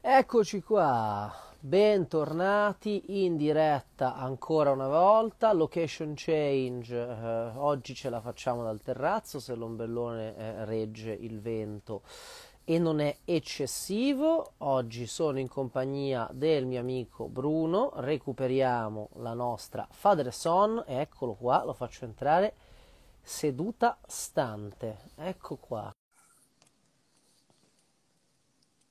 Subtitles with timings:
[0.00, 8.62] Eccoci qua, bentornati in diretta ancora una volta, location change, eh, oggi ce la facciamo
[8.62, 12.02] dal terrazzo se l'ombrellone eh, regge il vento.
[12.62, 19.84] E non è eccessivo, oggi sono in compagnia del mio amico Bruno, recuperiamo la nostra
[19.90, 22.54] Father Son, eccolo qua, lo faccio entrare,
[23.20, 25.92] seduta stante, ecco qua.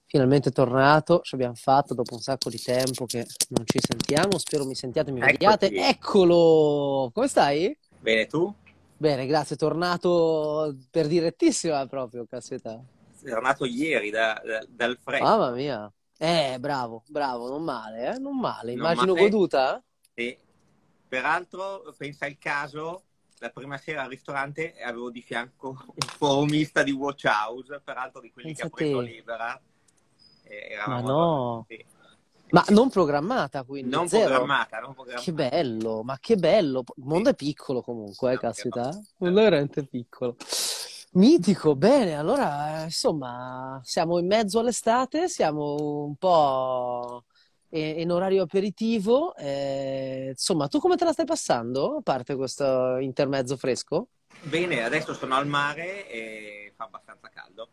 [0.09, 4.37] Finalmente tornato, ci abbiamo fatto dopo un sacco di tempo che non ci sentiamo.
[4.37, 5.67] Spero mi sentiate, mi vediate.
[5.69, 7.11] Eccolo!
[7.13, 7.77] Come stai?
[7.99, 8.53] Bene, tu?
[8.95, 9.57] Bene, grazie.
[9.57, 12.81] Tornato per direttissima proprio, caspita.
[13.15, 15.25] Sei tornato ieri da- da- dal freddo.
[15.25, 15.91] Mamma mia.
[16.17, 18.17] Eh, bravo, bravo, non male, eh?
[18.17, 18.73] Non male.
[18.75, 19.29] Non Immagino male.
[19.29, 19.83] goduta?
[20.13, 20.39] E
[21.05, 23.03] peraltro, pensa il caso,
[23.39, 28.31] la prima sera al ristorante avevo di fianco un forumista di Watch House, peraltro di
[28.31, 29.61] quelli Pensa che ha preso libera.
[30.85, 31.65] Ma no.
[31.67, 31.85] sì.
[32.49, 34.25] Ma non programmata, quindi Non zero.
[34.29, 35.25] programmata, non programmata.
[35.25, 36.83] Che bello, ma che bello.
[36.95, 38.89] Il mondo è piccolo comunque, eh, No, caspita.
[38.89, 40.35] Il mondo è veramente piccolo.
[41.11, 47.23] Mitico, bene, allora, eh, insomma, siamo in mezzo all'estate, siamo un po'
[47.69, 49.35] in orario aperitivo.
[49.35, 54.07] eh, insomma, tu come te la stai passando, a parte questo intermezzo fresco?
[54.43, 57.69] Bene, adesso sono al mare e fa abbastanza caldo.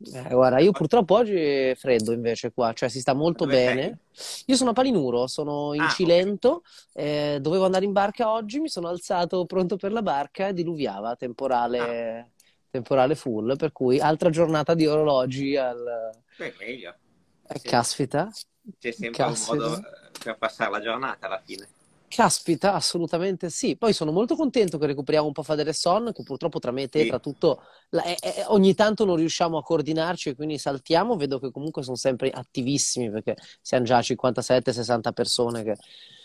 [0.00, 3.98] Eh, guarda, io purtroppo oggi è freddo invece qua, cioè si sta molto Dove bene.
[4.46, 5.88] Io sono a Palinuro, sono in Ah.
[5.88, 10.52] Cilento, eh, dovevo andare in barca oggi, mi sono alzato pronto per la barca e
[10.54, 12.30] diluviava, temporale,
[12.70, 16.12] temporale full, per cui altra giornata di orologi al...
[16.36, 16.94] Beh, meglio.
[17.48, 17.66] eh, Sì.
[17.66, 18.30] caspita,
[18.78, 19.54] C'è sempre un caspita.
[19.56, 19.82] modo eh,
[20.22, 21.66] per passare la giornata alla fine.
[22.08, 23.76] Caspita, assolutamente sì.
[23.76, 26.88] Poi sono molto contento che recuperiamo un po' Fadere Son, che purtroppo tra me e
[26.88, 27.06] te, Sì.
[27.06, 31.16] tra tutto, la- eh, eh, ogni tanto non riusciamo a coordinarci e quindi saltiamo.
[31.16, 35.76] Vedo che comunque sono sempre attivissimi perché siamo già 57-60 persone che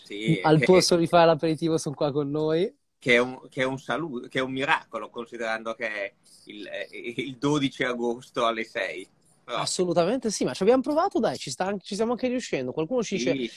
[0.03, 2.73] Sì, al che- posto di fare l'aperitivo sono qua con noi.
[2.97, 6.13] che è un, che è un saluto, che è un miracolo, considerando che è
[6.45, 9.05] il, eh, il 12 agosto alle 6.
[9.43, 12.71] Però, Assolutamente sì, ma ci abbiamo provato, dai, ci, sta- ci stiamo anche riuscendo.
[12.71, 13.51] Qualcuno ci dice, sì.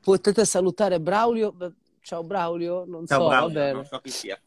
[0.00, 1.54] Potete salutare Braulio?
[2.02, 3.72] Ciao Braulio, non Ciao, so, bravo, va bene.
[3.72, 4.40] non so chi sia.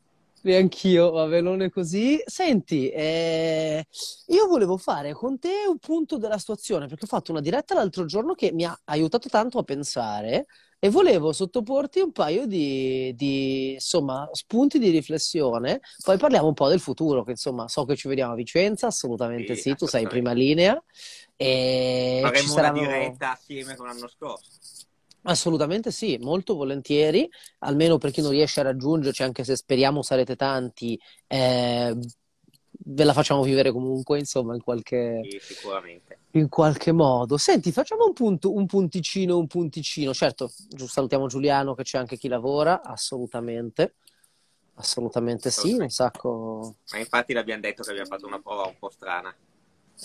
[0.43, 2.21] Neanch'io, va bene così.
[2.25, 3.85] Senti, eh,
[4.27, 8.03] io volevo fare con te un punto della situazione, perché ho fatto una diretta l'altro
[8.05, 10.47] giorno che mi ha aiutato tanto a pensare
[10.79, 15.79] e volevo sottoporti un paio di, di, insomma, spunti di riflessione.
[16.03, 19.55] Poi parliamo un po' del futuro, che insomma, so che ci vediamo a Vicenza, assolutamente
[19.55, 20.77] Sì, sì, tu sei in prima linea
[21.37, 22.79] e Faremo una saranno...
[22.79, 24.51] diretta assieme con l'anno scorso.
[25.25, 27.29] Assolutamente sì, molto volentieri,
[27.59, 31.97] almeno per chi non riesce a raggiungerci, anche se speriamo sarete tanti, eh,
[32.85, 36.19] ve la facciamo vivere comunque, insomma, in qualche, Sì, sicuramente.
[36.31, 37.37] in qualche modo.
[37.37, 40.13] Senti, facciamo un punto, un punticino, un punticino.
[40.13, 43.95] Certo, salutiamo Giuliano che c'è anche chi lavora, assolutamente,
[44.75, 46.75] assolutamente sì, un sacco.
[46.91, 49.33] Ma infatti l'abbiamo detto che abbiamo fatto una prova un po' strana.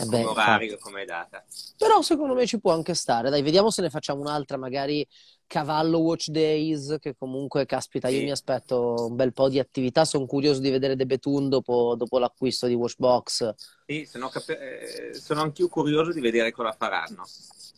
[0.01, 0.83] Eh Come beh, orario e infatti.
[0.83, 1.45] come data.
[1.77, 3.31] Però secondo me ci può anche stare.
[3.31, 5.05] Dai, vediamo se ne facciamo un'altra, magari
[5.47, 8.25] cavallo Watch Days, che comunque, caspita, io Sì.
[8.25, 10.05] mi aspetto un bel po' di attività.
[10.05, 13.55] Sono curioso di vedere The Betun dopo, dopo l'acquisto di Watchbox.
[13.87, 17.25] Sì, sono, cap- eh, sono anch'io curioso di vedere cosa faranno.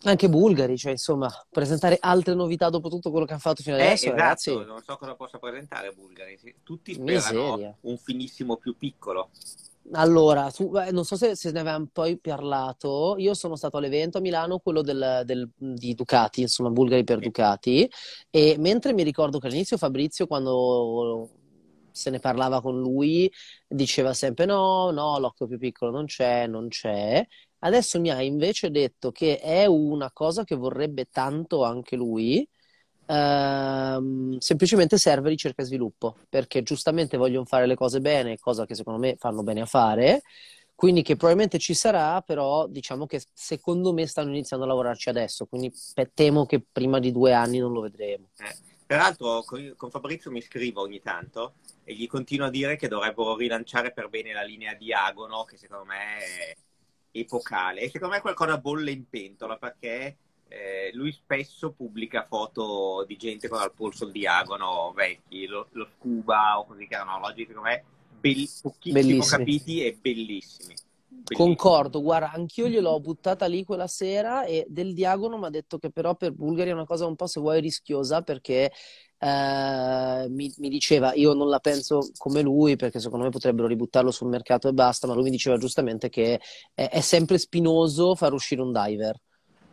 [0.03, 3.83] Anche Bulgari, cioè insomma, presentare altre novità dopo tutto quello che hanno fatto fino Eh,
[3.83, 4.55] adesso, esatto, ragazzi.
[4.65, 6.39] non so cosa possa presentare Bulgari.
[6.63, 7.13] Tutti sperano
[7.53, 7.77] Miseria.
[7.83, 9.29] un finissimo più piccolo.
[9.93, 13.17] Allora, tu- eh, non so se, se ne avevamo poi parlato.
[13.19, 17.19] Io sono stato all'evento a Milano, quello del- del- di Ducati, insomma, Bulgari per.
[17.19, 17.91] Ducati.
[18.31, 21.29] E mentre mi ricordo che all'inizio Fabrizio, quando
[21.91, 23.31] se ne parlava con lui,
[23.67, 27.27] diceva sempre: No, no, l'occhio più piccolo non c'è, non c'è.
[27.63, 32.47] Adesso mi ha invece detto che è una cosa che vorrebbe tanto anche lui.
[33.11, 38.77] Ehm, semplicemente serve ricerca e sviluppo perché giustamente vogliono fare le cose bene, cosa che
[38.77, 40.23] secondo me fanno bene a fare.
[40.77, 45.45] Quindi che probabilmente ci sarà, però diciamo che secondo me stanno iniziando a lavorarci adesso,
[45.45, 45.71] quindi
[46.15, 48.31] temo che prima di due anni non lo vedremo.
[48.39, 51.55] Eh, Peraltro con, con Fabrizio mi scrivo ogni tanto
[51.85, 55.85] e gli continuo a dire che dovrebbero rilanciare per bene la linea Diagono, che secondo
[55.85, 56.57] me è
[57.13, 57.83] epocale.
[57.83, 60.17] E secondo me qualcosa bolle in pentola perché
[60.51, 65.89] eh, lui spesso pubblica foto di gente con al polso il diagono vecchi, lo, lo
[65.97, 67.85] scuba o così che erano orologi, secondo me
[68.19, 69.39] bell- pochissimo Bellissimi.
[69.39, 70.75] capiti e bellissimi.
[71.13, 71.57] Bellissimi.
[71.57, 75.91] Concordo, guarda, anch'io gliel'ho buttata lì quella sera e del Diagono mi ha detto che
[75.91, 78.73] però per Bulgari è una cosa un po' se vuoi rischiosa perché
[79.19, 84.11] eh, mi, mi diceva io non la penso come lui perché secondo me potrebbero ributtarlo
[84.11, 86.41] sul mercato e basta, ma lui mi diceva giustamente che
[86.75, 89.21] è, è sempre spinoso far uscire un diver.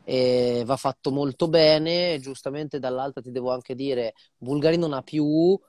[0.09, 2.17] E va fatto molto bene.
[2.19, 5.59] Giustamente dall'altra ti devo anche dire, Bulgari non ha più uh,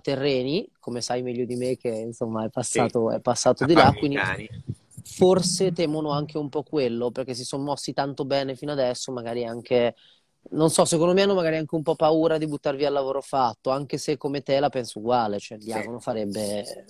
[0.00, 3.16] terreni, come sai meglio di me che insomma è passato, sì.
[3.16, 4.18] è passato di là, quindi
[5.02, 9.44] forse temono anche un po' quello perché si sono mossi tanto bene fino adesso, magari
[9.44, 9.94] anche
[10.52, 13.20] non so, secondo me hanno magari anche un po' paura di buttar via il lavoro
[13.20, 16.04] fatto, anche se come te la penso uguale, cioè Diagono sì.
[16.04, 16.86] farebbe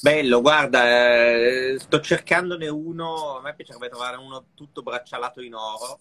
[0.00, 6.00] Bello, guarda, eh, sto cercandone uno, a me piacerebbe trovare uno tutto braccialato in oro.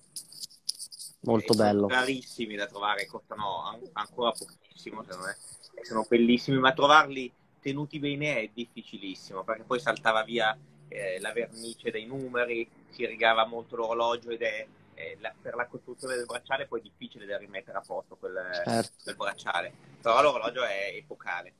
[1.21, 1.87] Molto e bello.
[1.87, 5.37] Sono rarissimi da trovare, costano ancora pochissimo, secondo me.
[5.83, 10.55] Sono bellissimi, ma trovarli tenuti bene è difficilissimo, perché poi saltava via
[10.87, 15.65] eh, la vernice dei numeri, si rigava molto l'orologio ed è eh, la, per la
[15.65, 18.91] costruzione del bracciale poi è difficile da rimettere a posto quel, certo.
[19.03, 19.73] quel bracciale.
[20.01, 21.53] Però l'orologio è epocale.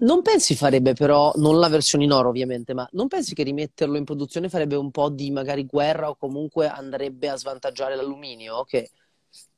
[0.00, 3.96] Non pensi farebbe però, non la versione in oro ovviamente, ma non pensi che rimetterlo
[3.96, 8.62] in produzione farebbe un po' di magari guerra o comunque andrebbe a svantaggiare l'alluminio?
[8.62, 8.90] Che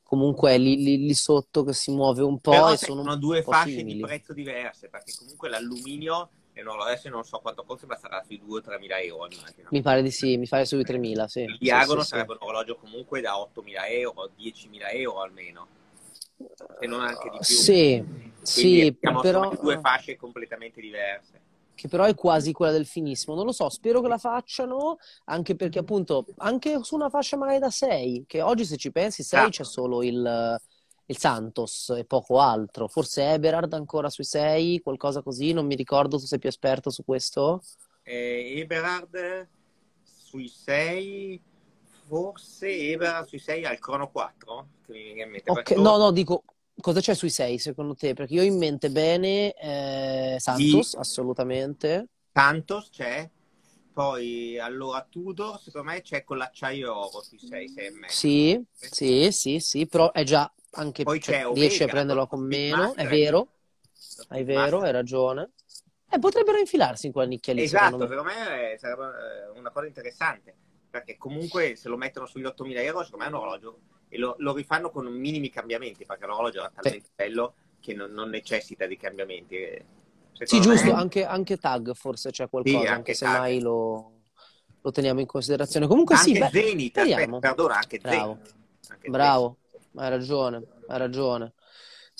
[0.02, 3.16] comunque è lì, lì, lì sotto che si muove un po' però e sono, sono
[3.16, 3.98] due fasce simili.
[3.98, 8.22] di prezzo diverse, perché comunque l'alluminio, e non, adesso non so quanto costa, ma sarà
[8.24, 9.28] sui 2-3 mila euro.
[9.30, 9.68] Immagino.
[9.70, 11.42] Mi pare di sì, mi pare sui 3 mila, sì.
[11.42, 15.20] Il diagono sì, sì, sarebbe un orologio comunque da 8 mila euro, 10 mila euro
[15.20, 15.66] almeno,
[16.78, 17.44] se non anche di più.
[17.44, 19.54] Sì sì, diciamo, però...
[19.60, 21.40] due fasce completamente diverse.
[21.74, 23.34] Che però è quasi quella del finissimo.
[23.34, 27.58] Non lo so, spero che la facciano, anche perché appunto, anche su una fascia magari
[27.58, 29.48] da 6, che oggi se ci pensi 6 ah.
[29.48, 30.60] c'è solo il,
[31.06, 32.86] il, Santos e poco altro.
[32.86, 37.02] Forse Eberhard ancora sui 6, qualcosa così, non mi ricordo, tu sei più esperto su
[37.02, 37.62] questo?
[38.02, 39.48] Eh, Eberhard
[40.02, 41.40] sui 6,
[42.10, 45.50] forse Eberhard sui 6 al crono 4, che mi viene in mente.
[45.50, 46.42] Okay, no, no, dico
[46.80, 48.14] Cosa c'è sui sei secondo te?
[48.14, 50.96] Perché io ho in mente bene eh, Santos, sì.
[50.96, 52.08] assolutamente.
[52.32, 53.28] Santos c'è,
[53.92, 58.14] poi allora Tudor secondo me c'è con l'acciaio oro sui 6, 6 e mezzo.
[58.14, 62.40] Sì, sì, sì, sì, però è già anche poi cioè, Omega, riesce a prenderlo con
[62.40, 63.48] meno, è vero,
[64.28, 65.50] è vero, hai ragione.
[66.12, 67.62] Eh, potrebbero infilarsi in quella nicchia lì.
[67.62, 69.04] Esatto, secondo me, secondo me sarebbe
[69.54, 70.56] eh, una cosa interessante,
[70.90, 73.78] perché comunque se lo mettono sugli 8.000 euro, secondo me è un orologio
[74.08, 77.12] e lo, lo rifanno con minimi cambiamenti perché l'orologio è talmente sì.
[77.14, 79.56] bello che non, non, necessita di cambiamenti.
[80.32, 84.22] Secondo sì, giusto, anche, anche, tag forse c'è qualcosa, sì, anche, se mai lo,
[84.80, 85.86] lo, teniamo in considerazione.
[85.86, 88.54] Comunque anche sì, beh, Zenith, aspetta, perdona, anche Bravo, Zenith.
[88.88, 89.56] Anche Bravo.
[89.94, 91.52] hai ragione, hai ragione.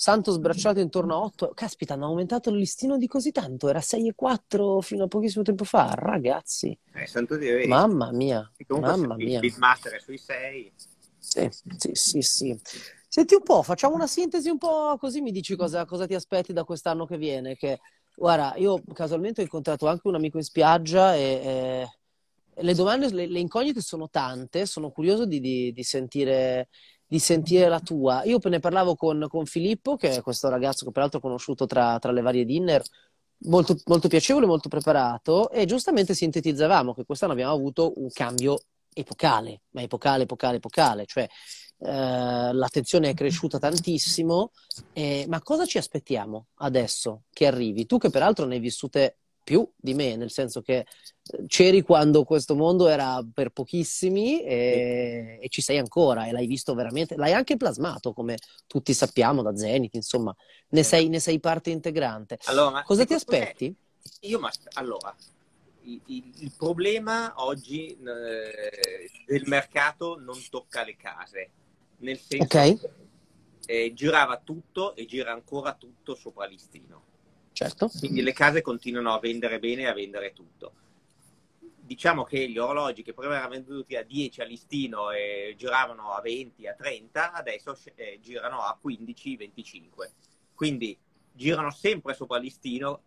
[0.01, 1.51] Santos bracciato intorno a 8.
[1.53, 3.69] Caspita, hanno aumentato il listino di così tanto.
[3.69, 5.93] Era 6,4 fino a pochissimo tempo fa.
[5.93, 9.35] Ragazzi, eh, mamma mia, mamma mia.
[9.35, 10.73] Il Beatmaster è sui 6.
[11.19, 12.59] Sì, sì, sì, sì.
[13.07, 16.51] Senti un po', facciamo una sintesi un po' così mi dici cosa, cosa ti aspetti
[16.51, 17.55] da quest'anno che viene.
[17.55, 17.79] Che,
[18.15, 21.85] guarda, io casualmente ho incontrato anche un amico in spiaggia e,
[22.55, 26.69] e le domande, le, le, incognite sono tante, sono curioso di, di, di, sentire,
[27.11, 28.23] di, sentire, la tua.
[28.23, 31.99] Io ne parlavo con, con, Filippo, che è questo ragazzo che peraltro ho conosciuto tra,
[31.99, 32.81] tra le varie dinner,
[33.47, 38.61] molto, molto piacevole, molto preparato e giustamente sintetizzavamo che quest'anno abbiamo avuto un cambio
[38.93, 41.27] epocale, ma epocale, epocale, epocale, cioè
[41.79, 44.51] eh, l'attenzione è cresciuta tantissimo,
[44.93, 47.85] eh, ma cosa ci aspettiamo adesso che arrivi?
[47.85, 50.85] Tu che peraltro ne hai vissute più di me, nel senso che eh,
[51.47, 56.73] c'eri quando questo mondo era per pochissimi e, e, ci sei ancora e l'hai visto
[56.73, 60.35] veramente, l'hai anche plasmato come tutti sappiamo da Zenith, insomma,
[60.69, 62.37] ne sei, ne sei parte integrante.
[62.45, 63.73] Allora, Cosa ti aspetti?
[64.21, 65.15] Io, ma, allora,
[65.83, 71.49] il, il, problema oggi eh, del mercato non tocca le case,
[71.97, 72.77] nel senso okay.
[72.77, 72.89] che
[73.65, 77.09] eh, girava tutto e gira ancora tutto sopra listino.
[77.61, 77.91] Certo.
[77.99, 80.73] Quindi le case continuano a vendere bene e a vendere tutto.
[81.59, 86.21] Diciamo che gli orologi che prima erano venduti a 10 a listino e giravano a
[86.21, 90.11] 20, a 30, adesso eh, girano a 15, 25.
[90.55, 90.97] Quindi
[91.31, 93.01] girano sempre sopra listino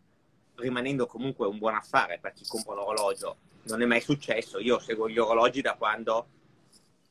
[0.56, 3.37] rimanendo comunque un buon affare per chi compra un orologio.
[3.64, 4.61] Non è mai successo.
[4.61, 6.28] Io seguo gli orologi da quando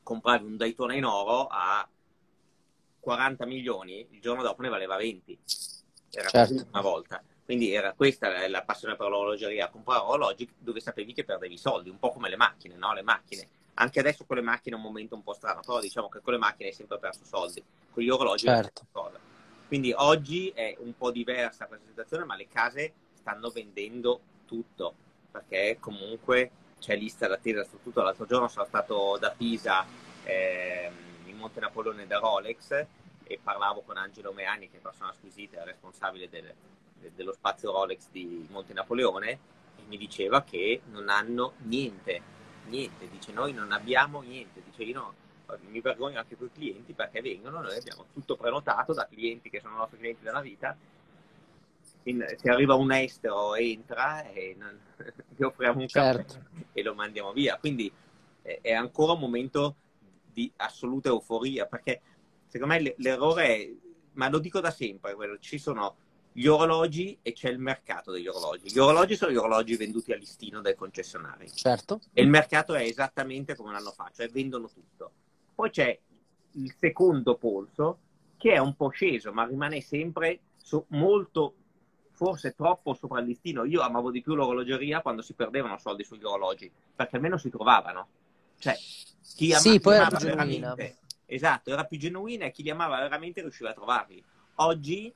[0.02, 1.86] compravi un Daytona in oro a
[3.00, 5.38] 40 milioni, il giorno dopo ne valeva 20.
[6.10, 6.66] Era certo.
[6.70, 7.22] una volta.
[7.44, 11.98] Quindi era questa la passione per l'orologeria, comprare orologi dove sapevi che perdevi soldi, un
[11.98, 12.94] po' come le macchine, no?
[12.94, 13.46] Le macchine.
[13.74, 16.32] Anche adesso con le macchine è un momento un po' strano, però diciamo che con
[16.32, 17.62] le macchine hai sempre perso soldi.
[17.90, 18.86] Con gli orologi certo.
[19.66, 24.94] Quindi oggi è un po' diversa questa situazione, ma le case stanno vendendo tutto,
[25.30, 28.02] perché comunque c'è lista d'attesa su tutto.
[28.02, 29.84] L'altro giorno sono stato da Pisa
[30.24, 30.90] eh,
[31.26, 32.86] in Monte Napoleone da Rolex
[33.24, 36.54] e parlavo con Angelo Meani, che è persona squisita responsabile del, de,
[37.14, 39.30] dello spazio Rolex di Monte Napoleone,
[39.76, 42.20] e mi diceva che non hanno niente,
[42.66, 45.14] niente, dice noi non abbiamo niente, dice io no,
[45.68, 49.60] mi vergogno anche con i clienti perché vengono, noi abbiamo tutto prenotato da clienti che
[49.60, 50.76] sono nostri clienti della vita.
[52.06, 54.78] In, se arriva un estero entra e non,
[55.34, 56.42] gli offriamo un certo.
[56.72, 57.56] e lo mandiamo via.
[57.58, 57.90] Quindi
[58.42, 59.76] è, è ancora un momento
[60.32, 62.00] di assoluta euforia perché
[62.46, 63.72] secondo me l'errore è,
[64.12, 65.96] ma lo dico da sempre, ci sono
[66.36, 68.72] gli orologi e c'è il mercato degli orologi.
[68.72, 71.48] Gli orologi sono gli orologi venduti a listino dai concessionari.
[71.48, 72.00] Certo.
[72.12, 75.12] E il mercato è esattamente come un anno fa, cioè vendono tutto.
[75.54, 75.96] Poi c'è
[76.54, 77.98] il secondo polso
[78.36, 81.54] che è un po' sceso, ma rimane sempre so- molto,
[82.10, 83.64] forse troppo sopra il listino.
[83.64, 88.08] Io amavo di più l'orologeria quando si perdevano soldi sugli orologi, perché almeno si trovavano.
[88.58, 88.76] Cioè,
[89.36, 90.74] chi amava, sì, poi era più genuina.
[91.26, 94.22] Esatto, era più genuina e chi li amava veramente riusciva a trovarli.
[94.56, 95.14] Oggi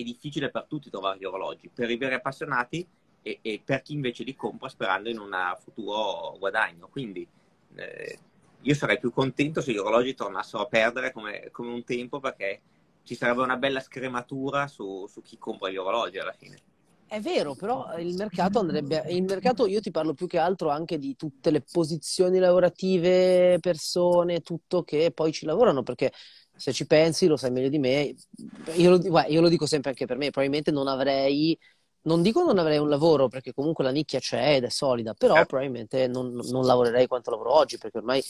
[0.00, 2.86] è difficile per tutti trovare gli orologi, per i veri appassionati
[3.22, 6.88] e, e per chi invece li compra sperando in un futuro guadagno.
[6.88, 7.26] Quindi
[7.74, 8.18] eh,
[8.60, 12.60] io sarei più contento se gli orologi tornassero a perdere come, come un tempo perché
[13.02, 16.58] ci sarebbe una bella scrematura su, su chi compra gli orologi alla fine.
[17.06, 19.02] È vero, però il mercato andrebbe.
[19.08, 24.40] Il mercato, io ti parlo più che altro anche di tutte le posizioni lavorative, persone,
[24.40, 26.12] tutto che poi ci lavorano, perché
[26.58, 28.14] se ci pensi, lo sai meglio di me,
[28.74, 31.56] io lo, guarda, io lo dico sempre anche per me, probabilmente non avrei,
[32.02, 35.36] non dico non avrei un lavoro, perché comunque la nicchia c'è ed è solida, però
[35.36, 35.46] eh.
[35.46, 38.22] probabilmente non, non, lavorerei quanto lavoro oggi, perché ormai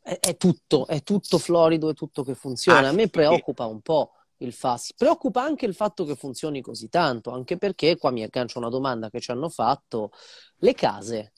[0.00, 2.86] è, è, tutto, è tutto florido, è tutto che funziona.
[2.86, 6.88] Ah, A me preoccupa un po' il FAS, preoccupa anche il fatto che funzioni così
[6.88, 10.12] tanto, anche perché qua mi aggancio una domanda che ci hanno fatto,
[10.58, 11.32] le case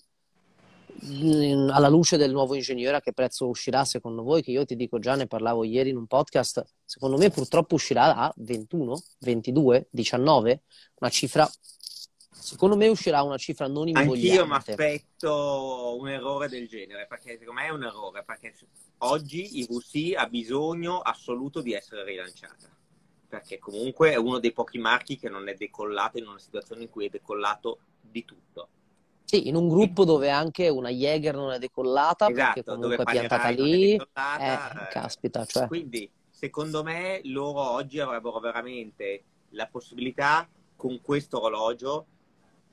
[1.71, 4.43] alla luce del nuovo ingegnere a che prezzo uscirà secondo voi?
[4.43, 8.17] Che io ti dico già, ne parlavo ieri in un podcast, secondo me purtroppo uscirà
[8.17, 10.63] a 21, 22, 19,
[11.01, 11.51] una cifra
[12.47, 14.29] secondo me uscirà una cifra non invogliante.
[14.29, 18.55] Anch'io mi aspetto un errore del genere, perché secondo me è un errore, perché
[18.99, 22.71] oggi il VC ha bisogno assoluto di essere rilanciata,
[23.27, 26.91] perché comunque è uno dei pochi marchi che non è decollato in una situazione in
[26.91, 28.69] cui è decollato di tutto.
[29.27, 33.11] Sì, in un gruppo dove anche una Jäger non è decollata, esatto, perché comunque è
[33.11, 33.95] piantata lì.
[33.95, 35.67] Eh, eh, caspita, cioè.
[35.67, 42.07] Quindi, secondo me, loro oggi avrebbero veramente la possibilità, con questo orologio,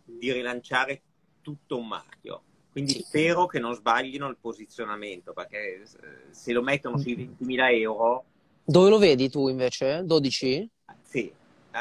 [0.06, 1.02] di rilanciare
[1.42, 2.42] tutto un marchio.
[2.72, 3.02] Quindi sì.
[3.02, 5.82] spero che non sbaglino il posizionamento, perché
[6.30, 8.26] se lo mettono sui 20.000 euro...
[8.64, 10.04] Dove lo vedi tu invece?
[10.06, 10.70] 12?
[11.02, 11.34] Sì,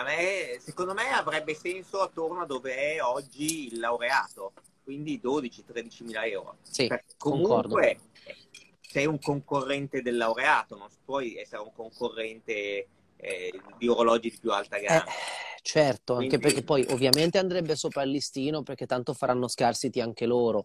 [0.02, 6.25] me, secondo me avrebbe senso attorno a dove è oggi il laureato, quindi 12-13 mila
[6.25, 6.56] euro.
[6.62, 7.99] Sì, comunque
[8.80, 14.50] sei un concorrente del laureato, non puoi essere un concorrente eh, di orologi di più
[14.50, 15.04] alta gamma.
[15.04, 15.11] Eh,
[15.62, 16.34] certo, quindi...
[16.34, 20.64] anche perché poi ovviamente andrebbe sopra il listino perché tanto faranno scarsiti anche loro.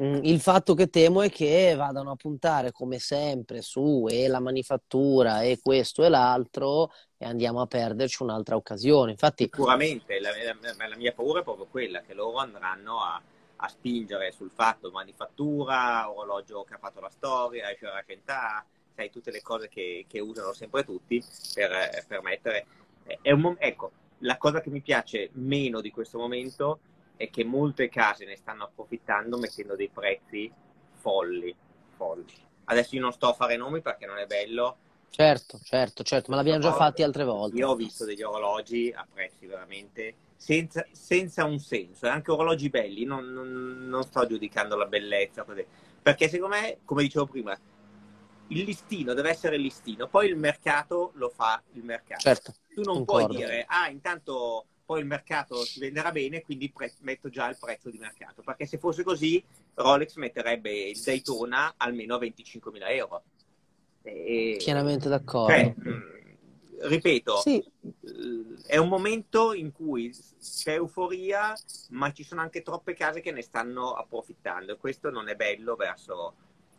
[0.00, 4.38] Mm, il fatto che temo è che vadano a puntare come sempre su e la
[4.38, 9.10] manifattura e questo e l'altro e andiamo a perderci un'altra occasione.
[9.10, 13.20] Infatti, Sicuramente, la, la, la mia paura è proprio quella, che loro andranno a,
[13.56, 18.64] a spingere sul fatto manifattura, orologio che ha fatto la storia, esce la centà,
[18.94, 21.20] sai, tutte le cose che, che usano sempre tutti
[21.54, 22.66] per, per mettere...
[23.20, 26.78] È un, ecco, la cosa che mi piace meno di questo momento
[27.18, 30.50] è che molte case ne stanno approfittando mettendo dei prezzi
[30.94, 31.54] folli,
[31.96, 32.32] folli.
[32.64, 34.76] Adesso io non sto a fare nomi perché non è bello.
[35.10, 37.56] Certo, certo, certo, ma l'abbiamo già fatti altre volte.
[37.56, 42.68] Io ho visto degli orologi a prezzi veramente senza, senza un senso, e anche orologi
[42.68, 45.66] belli, non, non, non sto giudicando la bellezza, così.
[46.00, 47.58] perché secondo me, come dicevo prima,
[48.48, 52.20] il listino deve essere il listino, poi il mercato lo fa il mercato.
[52.20, 53.26] Certo, tu non concordo.
[53.26, 57.58] puoi dire, ah, intanto poi il mercato si venderà bene, quindi pre- metto già il
[57.60, 58.40] prezzo di mercato.
[58.40, 63.22] Perché se fosse così, Rolex metterebbe il Daytona almeno a 25.000 euro.
[64.00, 65.52] E, Pienamente d'accordo.
[65.52, 67.62] Cioè, mm, ripeto, sì.
[68.66, 71.54] è un momento in cui c'è euforia,
[71.90, 75.76] ma ci sono anche troppe case che ne stanno approfittando e questo non è bello
[75.76, 76.32] verso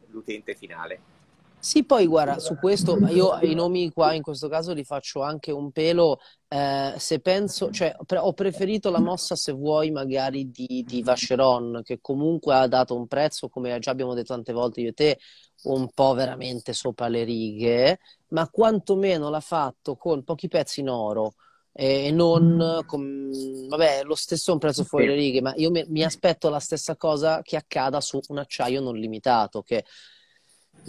[0.08, 1.19] l'utente finale.
[1.62, 5.52] Sì, poi guarda, su questo io i nomi qua in questo caso li faccio anche
[5.52, 11.04] un pelo, eh, se penso, cioè ho preferito la mossa se vuoi magari di, di
[11.04, 14.94] Vacheron, che comunque ha dato un prezzo, come già abbiamo detto tante volte io e
[14.94, 15.20] te,
[15.64, 18.00] un po' veramente sopra le righe,
[18.30, 21.34] ma quantomeno l'ha fatto con pochi pezzi in oro
[21.74, 23.30] e non con,
[23.68, 26.60] vabbè, lo stesso è un prezzo fuori le righe, ma io mi, mi aspetto la
[26.60, 29.84] stessa cosa che accada su un acciaio non limitato, che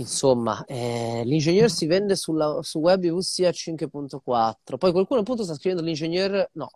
[0.00, 4.78] Insomma, eh, l'ingegnere si vende sulla, su web IVC a 5.4.
[4.78, 6.70] Poi qualcuno appunto sta scrivendo l'ingegnere, no,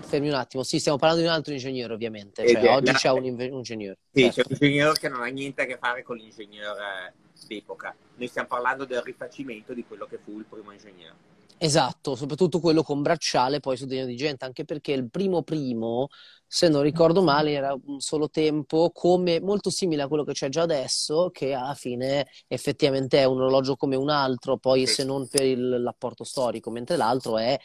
[0.00, 2.98] fermi un attimo, sì, stiamo parlando di un altro ingegnere ovviamente, cioè, oggi la...
[2.98, 3.98] c'è un, inve- un, ingegnere.
[4.12, 4.42] Sì, certo.
[4.42, 7.14] c'è un ingegnere che non ha niente a che fare con l'ingegnere
[7.46, 11.32] d'epoca, noi stiamo parlando del rifacimento di quello che fu il primo ingegnere.
[11.56, 16.08] Esatto, soprattutto quello con bracciale poi su degno di gente, anche perché il primo primo,
[16.46, 20.48] se non ricordo male, era un solo tempo, come molto simile a quello che c'è
[20.48, 25.26] già adesso, che alla fine effettivamente è un orologio come un altro, poi se non
[25.28, 27.58] per il, l'apporto storico, mentre l'altro è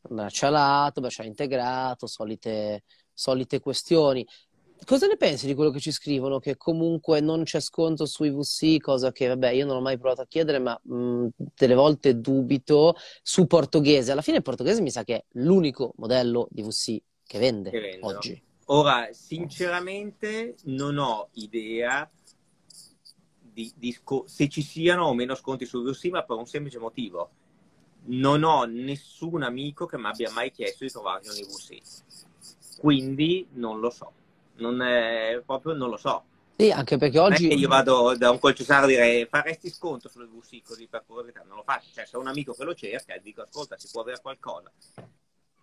[0.00, 4.26] braccialato, bracciale integrato, solite, solite questioni.
[4.84, 6.38] Cosa ne pensi di quello che ci scrivono?
[6.38, 10.20] Che comunque non c'è sconto sui VC, cosa che vabbè io non ho mai provato
[10.20, 14.12] a chiedere, ma mh, delle volte dubito su portoghese.
[14.12, 17.98] Alla fine il portoghese mi sa che è l'unico modello di VC che vende che
[18.00, 18.42] oggi.
[18.66, 22.08] Ora, sinceramente non ho idea
[23.38, 27.30] di, di se ci siano o meno sconti su VC, ma per un semplice motivo.
[28.08, 32.78] Non ho nessun amico che mi abbia mai chiesto di trovare un VC.
[32.78, 34.12] Quindi non lo so
[34.56, 36.24] non è, proprio non lo so.
[36.56, 37.52] Sì, anche perché oggi...
[37.52, 41.56] io vado da un concessionario a dire faresti sconto sulle VC così per curiosità, non
[41.56, 41.88] lo faccio.
[41.92, 44.70] Cioè, se ho un amico che lo cerca, dico ascolta, si può avere qualcosa.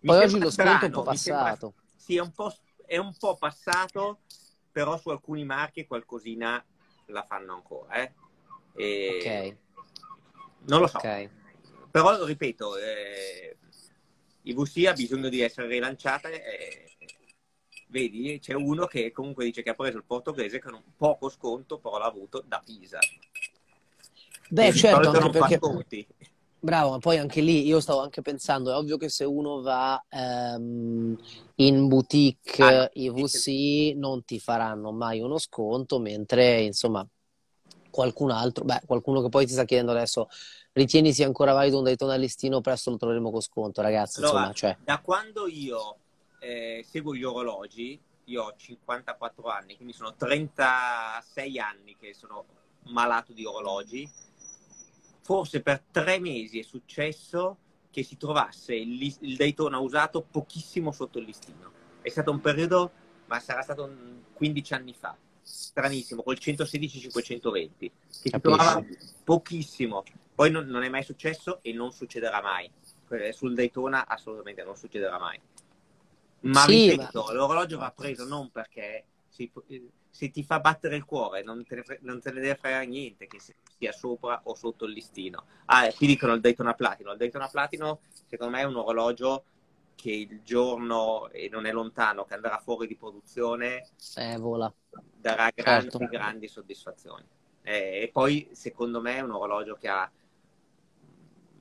[0.03, 1.73] Poi oggi lo strano, sconto è un po' passato.
[1.75, 2.55] Sembra, sì, è un po',
[2.85, 4.19] è un po' passato,
[4.71, 6.63] però su alcuni marchi qualcosina
[7.07, 7.93] la fanno ancora.
[7.95, 8.13] Eh?
[8.75, 9.17] E...
[9.19, 9.57] Ok.
[10.65, 10.97] Non lo so.
[10.97, 11.29] Okay.
[11.89, 13.57] Però, ripeto, eh,
[14.43, 16.91] i VC ha bisogno di essere rilanciata e
[17.87, 21.77] vedi, c'è uno che comunque dice che ha preso il portoghese con un poco sconto,
[21.77, 22.99] però l'ha avuto da Pisa.
[24.49, 26.05] Beh, e certo, anche perché...
[26.63, 30.01] Bravo, ma poi anche lì io stavo anche pensando, è ovvio che se uno va
[30.11, 31.13] um,
[31.55, 37.05] in boutique ah, IVC non ti faranno mai uno sconto, mentre insomma
[37.89, 40.29] qualcun altro, beh, qualcuno che poi ti sta chiedendo adesso,
[40.71, 44.19] ritieni sia ancora valido un Daytona listino, presto lo troveremo con sconto, ragazzi.
[44.19, 44.77] Allora, insomma, cioè...
[44.85, 45.97] Da quando io
[46.39, 52.45] eh, seguo gli orologi, io ho 54 anni, quindi sono 36 anni che sono
[52.83, 54.09] malato di orologi.
[55.23, 57.57] Forse per tre mesi è successo
[57.89, 61.71] che si trovasse il, il Daytona usato pochissimo sotto il listino.
[62.01, 62.91] È stato un periodo,
[63.27, 63.89] ma sarà stato
[64.33, 68.83] 15 anni fa, stranissimo, col 116-520, che si trovava
[69.23, 70.03] pochissimo.
[70.35, 72.69] Poi non, non, è mai successo e non succederà mai.
[73.31, 75.39] Sul Daytona assolutamente non succederà mai.
[76.41, 77.33] Ma sì, ripeto, ma...
[77.33, 79.49] l'orologio va preso non perché si,
[80.13, 83.25] se ti fa battere il cuore non te, ne, non te ne deve fare niente
[83.25, 85.45] che sia sopra o sotto il listino.
[85.65, 87.13] Ah, qui dicono il Daytona Platino.
[87.13, 89.45] Il Daytona Platino secondo me è un orologio
[89.95, 94.71] che il giorno, e non è lontano, che andrà fuori di produzione, eh, vola.
[95.15, 96.05] darà grandi, certo.
[96.05, 97.25] grandi soddisfazioni.
[97.63, 100.11] Eh, e poi secondo me è un orologio che ha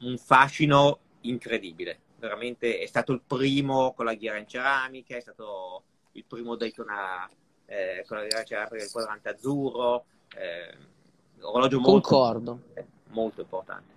[0.01, 5.83] un fascino incredibile veramente è stato il primo con la ghiera in ceramica, è stato
[6.13, 7.29] il primo Daytona
[7.67, 10.05] eh, con la ghiera in ceramica del quadrante azzurro,
[10.37, 10.77] eh,
[11.41, 12.61] orologio molto, Concordo.
[12.75, 13.91] Eh, molto importante.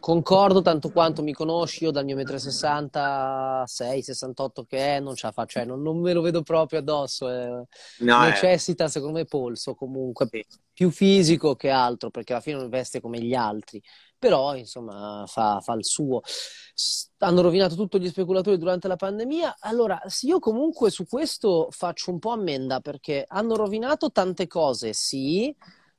[0.00, 5.32] Concordo tanto quanto mi conosci, io dal mio 1,66 68 che è, non ce la
[5.32, 7.30] faccio, cioè non, non, me lo vedo proprio addosso.
[7.30, 7.66] Eh.
[8.00, 8.28] No, eh.
[8.28, 10.44] necessita, secondo me, polso comunque, sì.
[10.72, 13.82] più fisico che altro, perché alla fine non veste come gli altri
[14.18, 16.20] però insomma fa, fa, il suo.
[17.18, 19.56] Hanno rovinato tutti gli speculatori durante la pandemia.
[19.60, 25.54] Allora, io comunque su questo faccio un po' ammenda perché hanno rovinato tante cose, sì,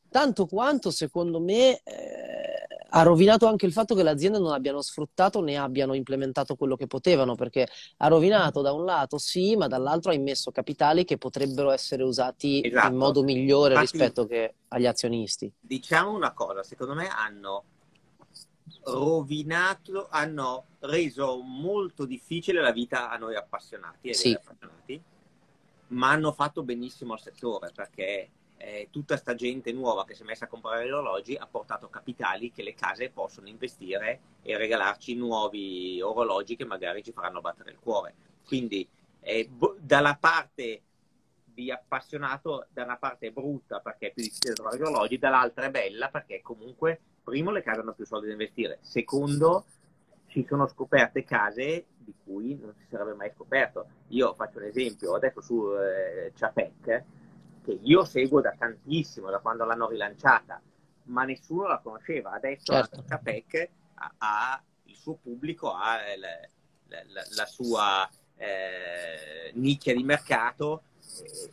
[0.09, 4.81] tanto quanto secondo me eh, ha rovinato anche il fatto che le aziende non abbiano
[4.81, 7.67] sfruttato né abbiano implementato quello che potevano, perché
[7.97, 12.61] ha rovinato da un lato sì, ma dall'altro ha immesso capitali che potrebbero essere usati
[12.65, 12.87] esatto.
[12.87, 15.51] in modo migliore Infatti, rispetto che agli azionisti.
[15.59, 17.63] Diciamo una cosa, secondo me hanno
[18.83, 24.31] rovinato, hanno reso molto difficile la vita a noi appassionati, sì.
[24.31, 25.03] appassionati
[25.89, 30.25] ma hanno fatto benissimo al settore perché eh, tutta sta gente nuova che si è
[30.25, 35.15] messa a comprare gli orologi ha portato capitali che le case possono investire e regalarci
[35.15, 38.13] nuovi orologi che magari ci faranno battere il cuore.
[38.45, 38.87] Quindi
[39.21, 40.81] eh, dalla parte
[41.45, 45.65] di appassionato, da una parte è brutta perché è più difficile trovare gli orologi, dall'altra
[45.65, 49.65] è bella perché comunque primo le case hanno più soldi da investire, secondo
[50.27, 53.87] ci sono scoperte case di cui non si sarebbe mai scoperto.
[54.09, 57.03] Io faccio un esempio, adesso su eh, Chapec,
[57.63, 60.61] che io seguo da tantissimo, da quando l'hanno rilanciata,
[61.03, 62.31] ma nessuno la conosceva.
[62.31, 63.03] Adesso certo.
[63.07, 70.83] Chapec ha, ha, il suo pubblico, ha la, la, la sua eh, nicchia di mercato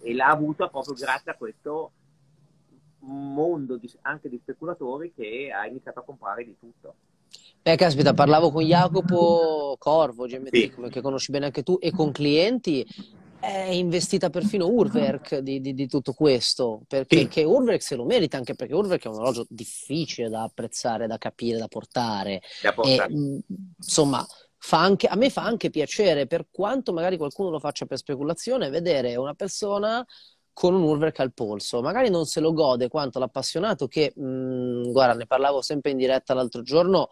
[0.03, 1.93] e, e l'ha avuta proprio grazie a questo
[3.01, 6.95] mondo di, anche di speculatori che ha iniziato a comprare di tutto.
[7.63, 10.73] Beh, caspita, parlavo con Jacopo Corvo, GMT, Sì.
[10.89, 12.87] che conosci bene anche tu, e con clienti.
[13.39, 17.29] È investita perfino Urwerk di, di- di tutto questo, perché Sì.
[17.29, 21.19] che Urwerk se lo merita, anche perché Urwerk è un orologio difficile da apprezzare, da
[21.19, 22.41] capire, da portare.
[22.61, 23.13] da E portare.
[23.13, 23.39] mh,
[23.79, 24.27] insomma,
[24.59, 28.69] fa anche, a me fa anche piacere, per quanto magari qualcuno lo faccia per speculazione,
[28.71, 30.05] vedere una persona
[30.53, 31.83] con un Urwerk al polso.
[31.83, 36.35] Magari non se lo gode quanto l'appassionato che, mh, guarda, ne parlavo sempre in diretta
[36.35, 37.09] l'altro giorno.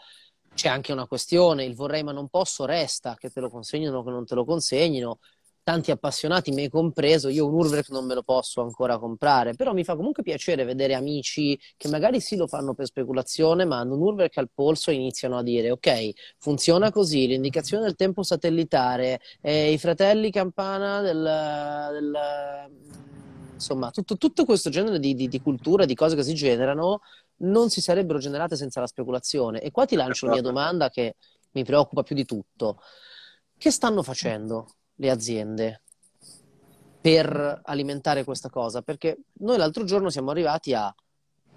[0.54, 4.04] C'è anche una questione, il vorrei ma non posso resta, che te lo consegnino o
[4.04, 5.18] che non te lo consegnino.
[5.64, 9.82] Tanti appassionati, me compreso, io un Urwerk non me lo posso ancora comprare, però mi
[9.82, 14.02] fa comunque piacere vedere amici che magari sì lo fanno per speculazione, ma hanno un
[14.02, 19.72] Urwerk al polso e iniziano a dire, ok, funziona così, l'indicazione del tempo satellitare, eh,
[19.72, 21.22] i fratelli campana del,
[21.92, 22.72] del-
[23.54, 27.00] insomma, tutto, tutto questo genere di, di- di cultura, di cose che si generano,
[27.36, 29.62] non si sarebbero generate senza la speculazione.
[29.62, 31.16] E qua ti lancio la mia domanda che
[31.52, 32.80] mi preoccupa più di tutto.
[33.56, 34.66] Che stanno facendo
[34.96, 35.82] le aziende
[37.00, 38.82] per alimentare questa cosa?
[38.82, 40.94] Perché noi l'altro giorno siamo arrivati a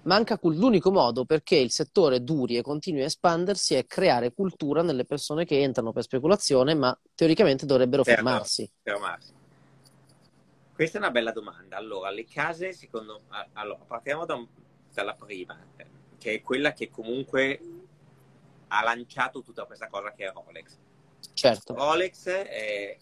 [0.02, 5.04] manca l'unico modo perché il settore duri e continui a espandersi è creare cultura nelle
[5.04, 8.22] persone che entrano per speculazione, ma teoricamente dovrebbero Certo.
[8.22, 8.70] fermarsi.
[8.82, 9.32] fermarsi.
[10.72, 11.76] Questa è una bella domanda.
[11.76, 13.22] Allora, le case, secondo
[13.54, 14.36] allora, partiamo da
[14.92, 15.56] dalla prima,
[16.18, 17.60] che è quella che comunque
[18.68, 20.76] ha lanciato tutta questa cosa che è Rolex.
[21.34, 22.96] Certo, Rolex è,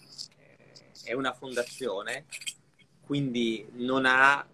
[1.04, 2.26] è una fondazione,
[3.00, 4.46] quindi non ha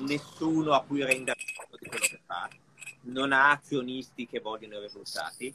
[0.00, 2.48] nessuno a cui rendere conto di quello che fa,
[3.02, 5.52] non ha azionisti che vogliono i risultati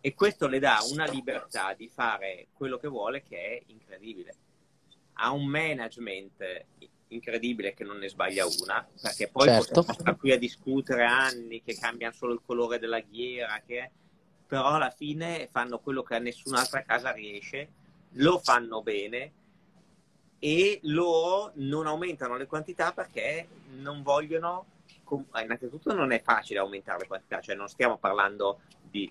[0.00, 4.34] e questo le dà una libertà di fare quello che vuole che è incredibile.
[5.14, 6.64] Ha un management
[7.08, 9.82] incredibile che non ne sbaglia una, perché poi Certo.
[9.82, 13.90] stare qui a discutere anni che cambiano solo il colore della ghiera, che
[14.46, 17.72] però alla fine fanno quello che a nessun'altra casa riesce,
[18.14, 19.32] lo fanno bene
[20.38, 23.46] e loro non aumentano le quantità perché
[23.78, 24.64] non vogliono,
[25.34, 29.10] eh, innanzitutto non è facile aumentare le quantità, cioè non stiamo parlando di,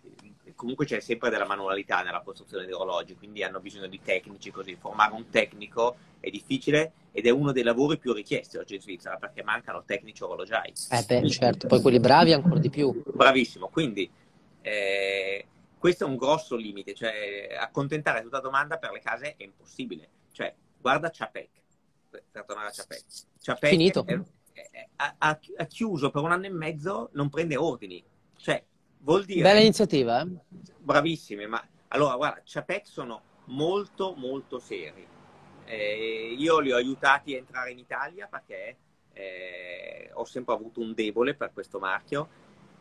[0.55, 4.75] comunque c'è sempre della manualità nella costruzione di orologi, quindi hanno bisogno di tecnici così,
[4.75, 9.17] formare un tecnico è difficile ed è uno dei lavori più richiesti oggi in Svizzera
[9.17, 10.73] perché mancano tecnici orologiai.
[10.91, 13.03] eh beh, certo, poi quelli bravi ancora di più.
[13.05, 14.09] Bravissimo, quindi
[14.61, 15.45] eh,
[15.79, 20.09] questo è un grosso limite, cioè accontentare tutta domanda per le case è impossibile.
[20.31, 21.49] Cioè, guarda Chapek,
[22.09, 23.03] per tornare a Chapek.
[23.41, 24.05] Chapek Finito.
[24.05, 24.19] è-
[24.53, 28.03] è- ha, ha- chiuso per un anno e mezzo, non prende ordini.
[28.35, 28.61] Cioè,
[28.99, 29.41] vuol dire...
[29.41, 30.27] Bella iniziativa, eh?
[30.77, 35.07] Bravissime, ma allora guarda, Chapek sono molto molto seri.
[35.65, 38.77] Eh, io li ho aiutati a entrare in Italia perché
[39.13, 42.27] eh, ho sempre avuto un debole per questo marchio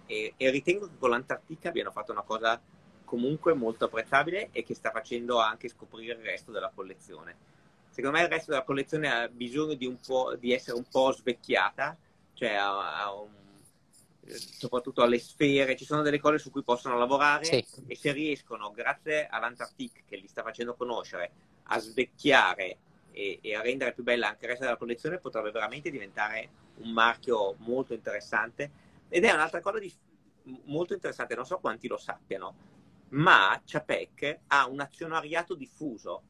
[0.06, 2.60] e, e ritengo che con l'Antartica abbiano fatto una cosa
[3.08, 7.36] comunque molto apprezzabile e che sta facendo anche scoprire il resto della collezione.
[7.88, 11.10] Secondo me il resto della collezione ha bisogno di, un po', di essere un po'
[11.10, 11.96] svecchiata,
[12.34, 13.30] cioè ha- ha un-
[14.26, 17.64] soprattutto alle sfere, ci sono delle cose su cui possono lavorare Sì.
[17.86, 21.30] e se riescono, grazie all'Antarctic che li sta facendo conoscere,
[21.70, 22.76] a svecchiare
[23.10, 26.90] e, e a rendere più bella anche il resto della collezione, potrebbe veramente diventare un
[26.90, 28.70] marchio molto interessante.
[29.08, 29.92] Ed è un'altra cosa di-
[30.64, 32.76] molto interessante, non so quanti lo sappiano,
[33.10, 36.22] ma Chapek ha un azionariato diffuso.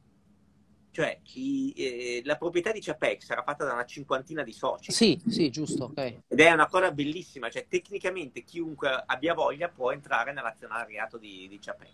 [0.91, 4.91] Cioè, i- eh, la proprietà di Chapek sarà fatta da una cinquantina di soci.
[4.91, 6.21] Sì, sì, giusto, ok.
[6.27, 11.59] Ed è una cosa bellissima, cioè tecnicamente chiunque abbia voglia può entrare nell'azionariato di, di
[11.59, 11.89] Chapek.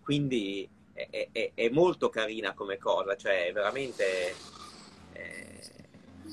[0.00, 4.42] Quindi è, è- è- molto carina come cosa, cioè veramente...
[5.12, 5.88] eh,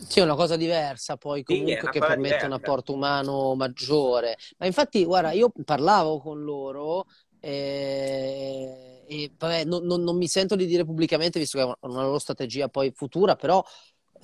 [0.07, 2.53] Sì, è una cosa diversa poi Sì, comunque una che permette un diversa.
[2.53, 4.37] apporto umano maggiore.
[4.57, 7.05] Ma infatti, guarda, io parlavo con loro
[7.47, 12.01] eh, e vabbè, non, non- non mi sento di dire pubblicamente, visto che è una
[12.03, 13.63] loro strategia poi futura, però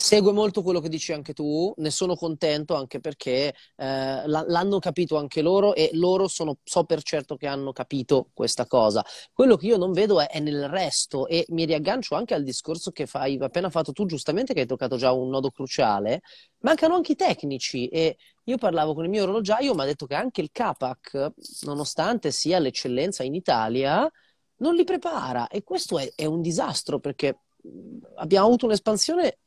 [0.03, 5.15] segue molto quello che dici anche tu, ne sono contento anche perché eh, l'hanno capito
[5.15, 9.01] anche loro e loro sono, so per certo che hanno capito questa cosa.
[9.31, 12.91] Quello che io non vedo è, è nel resto e mi riaggancio anche al discorso
[12.91, 16.21] che fai appena fatto tu, giustamente, che hai toccato già un nodo cruciale.
[16.59, 20.15] Mancano anche i tecnici e io parlavo con il mio orologiaio, mi ha detto che
[20.15, 24.09] anche il Capac, nonostante sia l'eccellenza in Italia,
[24.57, 29.37] non li prepara e questo è, è un disastro perché mh, abbiamo avuto un'espansione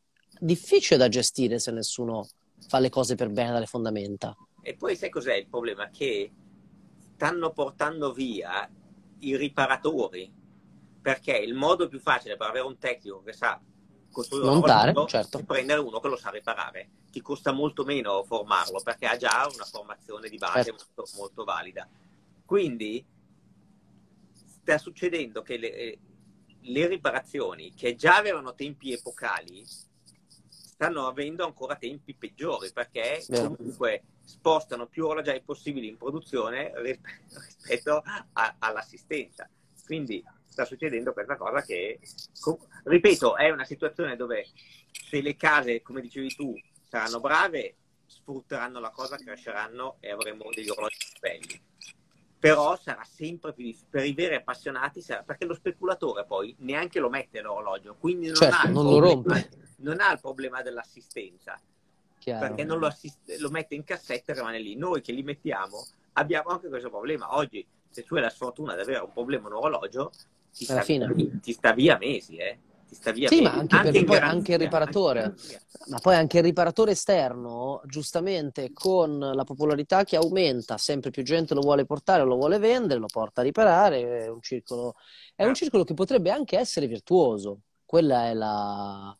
[0.40, 2.29] difficile da gestire se nessuno
[2.68, 4.37] fa le cose per bene dalle fondamenta.
[4.62, 5.88] E poi sai cos'è il problema?
[5.90, 6.33] Che
[7.14, 8.68] stanno portando via
[9.20, 10.33] i riparatori,
[11.01, 13.61] perché il modo più facile per avere un tecnico che sa
[14.11, 15.38] costruire un Montare, orologio certo.
[15.38, 16.88] è prendere uno che lo sa riparare.
[17.11, 20.85] Ti costa molto meno formarlo, perché ha già una formazione di base Certo.
[20.96, 21.88] molto, molto valida.
[22.44, 23.05] Quindi
[24.33, 25.99] sta succedendo che le, eh,
[26.61, 29.64] le riparazioni che già avevano tempi epocali
[30.77, 38.03] stanno avendo ancora tempi peggiori perché comunque spostano più orologi possibili in produzione rispetto
[38.35, 39.49] a, all'assistenza.
[39.87, 41.99] Quindi sta succedendo questa cosa che,
[42.85, 44.47] ripeto, è una situazione dove
[44.91, 46.55] se le case, come dicevi tu,
[46.89, 51.61] saranno brave, sfrutteranno la cosa, cresceranno e avremo degli orologi belli
[52.49, 57.01] però sarà sempre più difficile per i veri appassionati sarà, perché lo speculatore poi neanche
[57.01, 59.49] lo mette l'orologio quindi non, certo, ha, non lo rompe.
[59.79, 61.59] non ha il problema dell'assistenza
[62.19, 62.47] Chiaro.
[62.47, 64.75] perché non lo, assist- lo mette in cassetta e rimane lì.
[64.75, 67.37] Noi che li mettiamo abbiamo anche questo problema.
[67.37, 70.11] Oggi se tu hai la sfortuna di avere un problema un orologio
[70.53, 74.18] ti sta, ti sta via mesi eh ti sta via sì, ma anche, anche, poi,
[74.18, 75.35] anche il riparatore,
[75.88, 81.55] ma poi anche il riparatore esterno, giustamente con la popolarità che aumenta, sempre più gente
[81.55, 84.94] lo vuole portare, lo vuole vendere, lo porta a riparare, è un circolo,
[85.35, 87.61] è un circolo che potrebbe anche essere virtuoso.
[87.85, 89.16] Quella è la,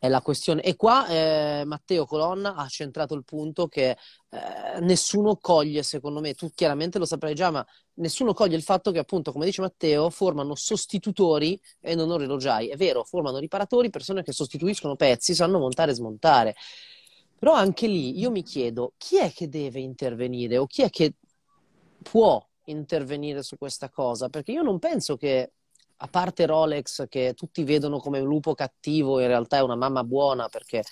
[0.00, 0.62] è la questione.
[0.62, 3.90] E qua eh, Matteo Colonna ha centrato il punto che
[4.30, 7.64] eh, nessuno coglie, secondo me, tu chiaramente lo saprai già, ma
[7.96, 12.68] nessuno coglie il fatto che, appunto, come dice Matteo, formano sostitutori e non orologiai.
[12.68, 16.54] È vero, formano riparatori, persone che sostituiscono pezzi, sanno montare e smontare.
[17.38, 21.14] Però anche lì io mi chiedo chi è che deve intervenire o chi è che
[22.02, 24.30] può intervenire su questa cosa?
[24.30, 25.52] Perché io non penso che
[26.02, 30.02] a parte Rolex che tutti vedono come un lupo cattivo, in realtà è una mamma
[30.02, 30.82] buona perché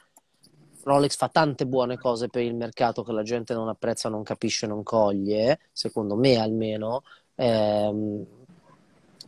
[0.82, 4.66] Rolex fa tante buone cose per il mercato che la gente non apprezza, non capisce,
[4.66, 7.02] non coglie, secondo me almeno.
[7.36, 8.26] Ehm,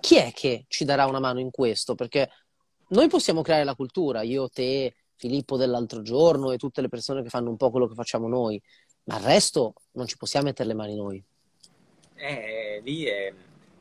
[0.01, 1.95] chi è che ci darà una mano in questo?
[1.95, 2.31] Perché
[2.89, 7.29] noi possiamo creare la cultura, io, te, Filippo dell'altro giorno e tutte le persone che
[7.31, 8.61] fanno un po' quello che facciamo noi,
[9.05, 11.23] ma il resto non ci possiamo mettere le mani noi.
[12.17, 13.33] Eh, lì è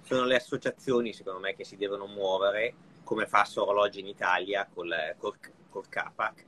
[0.09, 5.15] sono le associazioni, secondo me, che si devono muovere, come fa Sorologi in Italia col,
[5.19, 5.37] col,
[5.69, 6.45] col CAPAC,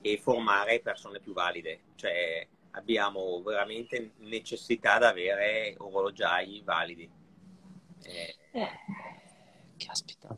[0.00, 1.80] e formare persone più valide.
[1.94, 7.08] Cioè, abbiamo veramente necessità di avere orologiai validi.
[8.02, 8.68] Eh, eh,
[9.76, 10.36] caspita.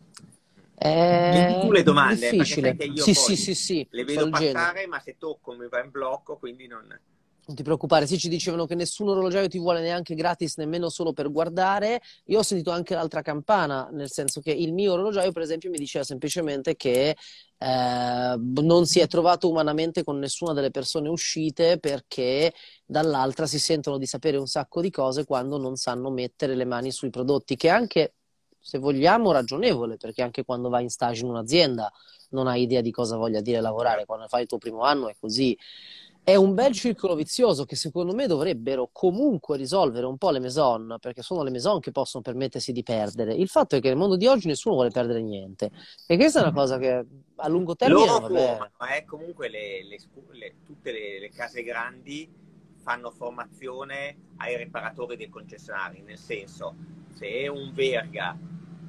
[0.74, 2.76] È tu le domande, difficile.
[2.96, 6.66] sì, sì, sì, sì, le vedo passare, ma se tocco mi va in blocco, quindi
[6.66, 6.98] non...
[7.46, 11.12] Non ti preoccupare, sì, ci dicevano che nessun orologiaio ti vuole neanche gratis, nemmeno solo
[11.12, 12.00] per guardare.
[12.26, 15.78] Io ho sentito anche l'altra campana, nel senso che il mio orologiaio, per esempio, mi
[15.78, 17.16] diceva semplicemente che
[17.58, 22.52] eh, non si è trovato umanamente con nessuna delle persone uscite perché
[22.84, 26.92] dall'altra si sentono di sapere un sacco di cose quando non sanno mettere le mani
[26.92, 28.14] sui prodotti, che è anche,
[28.60, 31.90] se vogliamo, ragionevole, perché anche quando vai in stage in un'azienda
[32.30, 35.16] non hai idea di cosa voglia dire lavorare, quando fai il tuo primo anno è
[35.18, 35.56] così
[36.22, 40.96] è un bel circolo vizioso che secondo me dovrebbero comunque risolvere un po' le maison,
[41.00, 43.34] perché sono le maison che possono permettersi di perdere.
[43.34, 45.70] Il fatto è che nel mondo di oggi nessuno vuole perdere niente.
[46.06, 47.04] E questa è una cosa che
[47.36, 49.98] a lungo termine Loro formano, eh, comunque le, le,
[50.32, 52.30] le, tutte le, case grandi
[52.82, 56.74] fanno formazione ai riparatori dei concessionari, nel senso
[57.14, 58.36] se un verga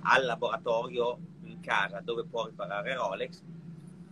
[0.04, 3.42] al laboratorio in casa dove può riparare Rolex,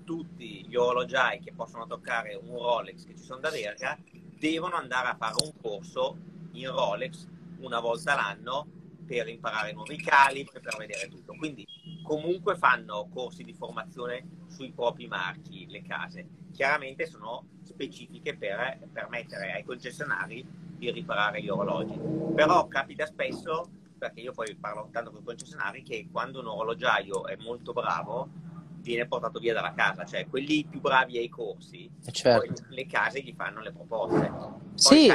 [0.10, 3.96] tutti gli orologiai che possono toccare un Rolex che ci sono da Verga
[4.40, 6.18] devono andare a fare un corso
[6.54, 7.28] in Rolex
[7.60, 8.66] una volta l'anno
[9.06, 11.36] per imparare nuovi calibri, per vedere tutto.
[11.38, 11.64] Quindi
[12.02, 16.28] comunque fanno corsi di formazione sui propri marchi, le case.
[16.54, 20.44] Chiaramente sono specifiche per permettere ai concessionari
[20.76, 22.00] di riparare gli orologi.
[22.34, 27.28] Però capita spesso, perché io poi parlo tanto con i concessionari, che quando un orologiaio
[27.28, 28.48] è molto bravo
[28.82, 32.64] viene portato via dalla casa, cioè quelli più bravi ai corsi, eh, certo.
[32.70, 34.30] le case gli fanno le proposte.
[34.30, 35.12] Poi sì,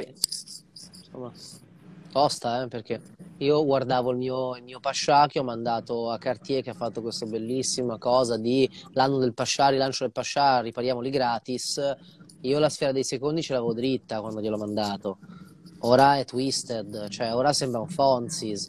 [0.96, 1.33] insomma,
[2.12, 3.00] tosta, eh, perché
[3.38, 7.03] io guardavo il mio, il mio Pascià che ho mandato a Cartier che ha fatto
[7.03, 11.81] questa bellissima cosa di l'anno del Pascià, rilancio del Pascià, ripariamoli gratis.
[12.42, 15.18] Io la sfera dei secondi ce l'avevo dritta quando gliel'ho mandato.
[15.81, 18.68] Ora è twisted, cioè ora sembra un Fonzis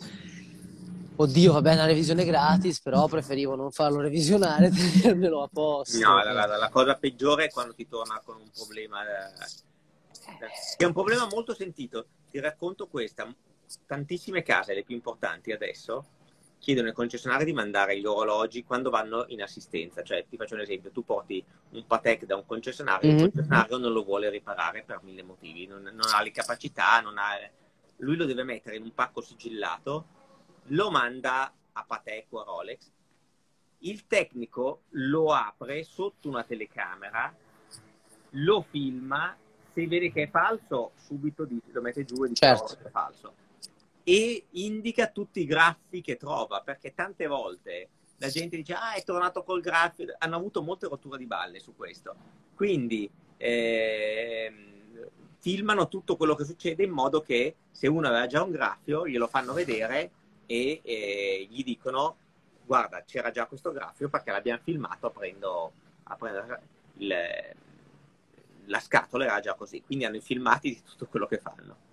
[1.17, 4.69] Oddio, vabbè, una revisione gratis, però preferivo non farlo revisionare,
[5.01, 5.97] tenermelo a posto.
[5.99, 9.01] No, la, la, la, cosa peggiore è quando ti torna con un problema.
[9.01, 9.34] Eh,
[10.78, 12.08] è un problema molto sentito.
[12.30, 13.34] Ti racconto questa.
[13.86, 16.06] Tantissime case, le più importanti adesso,
[16.60, 20.04] chiedono ai concessionari di mandare gli orologi quando vanno in assistenza.
[20.04, 23.17] Cioè, ti faccio un esempio, tu porti un Patek da un concessionario, mm-hmm.
[23.17, 27.04] il concessionario non lo vuole riparare per mille motivi, non, non ha le capacità, ha...
[27.97, 30.14] lui lo deve mettere in un pacco sigillato
[30.67, 32.91] lo manda a Patek o a Rolex,
[33.80, 37.36] il tecnico lo apre sotto una telecamera,
[38.32, 39.36] lo filma,
[39.73, 42.78] se vede che è falso, subito lo mette giù e dice certo.
[42.78, 43.34] che è falso.
[44.04, 49.04] e indica tutti i graffi che trova, perché tante volte la gente dice ah è
[49.04, 52.15] tornato col graffio, hanno avuto molte rotture di balle su questo.
[52.56, 54.54] Quindi eh,
[55.39, 59.28] filmano tutto quello che succede in modo che se uno aveva già un graffio glielo
[59.28, 60.12] fanno vedere
[60.46, 62.18] e eh, gli dicono
[62.66, 65.72] guarda c'era già questo graffio perché l'abbiamo filmato aprendo,
[66.04, 66.58] aprendo
[66.98, 67.14] il,
[68.66, 71.84] la scatola era già così, quindi hanno i filmati di tutto quello che fanno.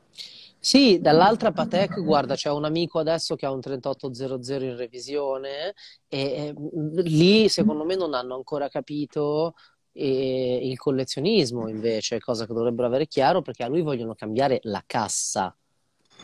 [0.64, 5.74] Sì, dall'altra Patek, guarda, c'è un amico adesso che ha un 3800 in revisione
[6.06, 6.54] e, e
[7.02, 9.54] lì secondo me non hanno ancora capito
[9.90, 14.82] e il collezionismo invece, cosa che dovrebbero avere chiaro perché a lui vogliono cambiare la
[14.86, 15.54] cassa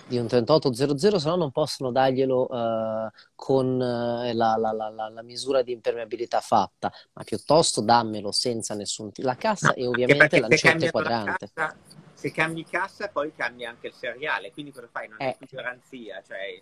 [0.09, 5.23] di un 3800, se no non possono darglielo uh, con uh, la, la, la, la,
[5.23, 9.11] misura di impermeabilità fatta, ma piuttosto dammelo senza nessun...
[9.17, 11.51] La cassa no, e ovviamente lancette quadrante.
[11.53, 11.77] Cassa,
[12.15, 15.09] se cambi cassa poi cambia anche il seriale, quindi cosa fai?
[15.09, 15.47] Non è eh.
[15.47, 16.59] più garanzia, cioè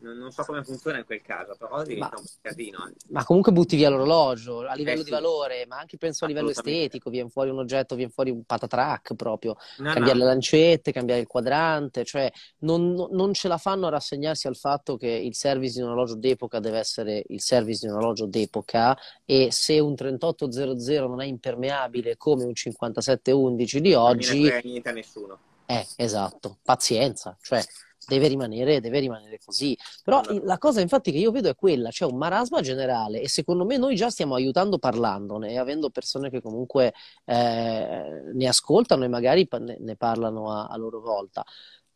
[0.00, 2.86] non, so come funziona in quel caso, però diventa ma, un casino.
[2.86, 2.94] Eh.
[3.08, 6.50] Ma comunque butti via l'orologio a livello eh, di valore, ma anche penso a livello
[6.50, 10.24] estetico, viene fuori un oggetto, viene fuori un patatrack proprio, no, cambiare no.
[10.24, 14.96] le lancette, cambiare il quadrante, cioè non, non, ce la fanno a rassegnarsi al fatto
[14.96, 18.96] che il service di un orologio d'epoca deve essere il service di un orologio d'epoca
[19.24, 24.48] e se un 3800 non è impermeabile come un 5711 di oggi...
[24.48, 25.38] Non niente a nessuno.
[25.66, 27.62] Eh, esatto, pazienza, cioè
[28.08, 29.76] deve rimanere, deve rimanere così.
[30.02, 33.64] Però la cosa infatti che io vedo è quella, c'è un marasma generale e secondo
[33.66, 36.94] me noi già stiamo aiutando parlandone e avendo persone che comunque
[37.26, 39.46] eh, ne ascoltano e magari
[39.78, 41.44] ne, parlano a, a loro volta.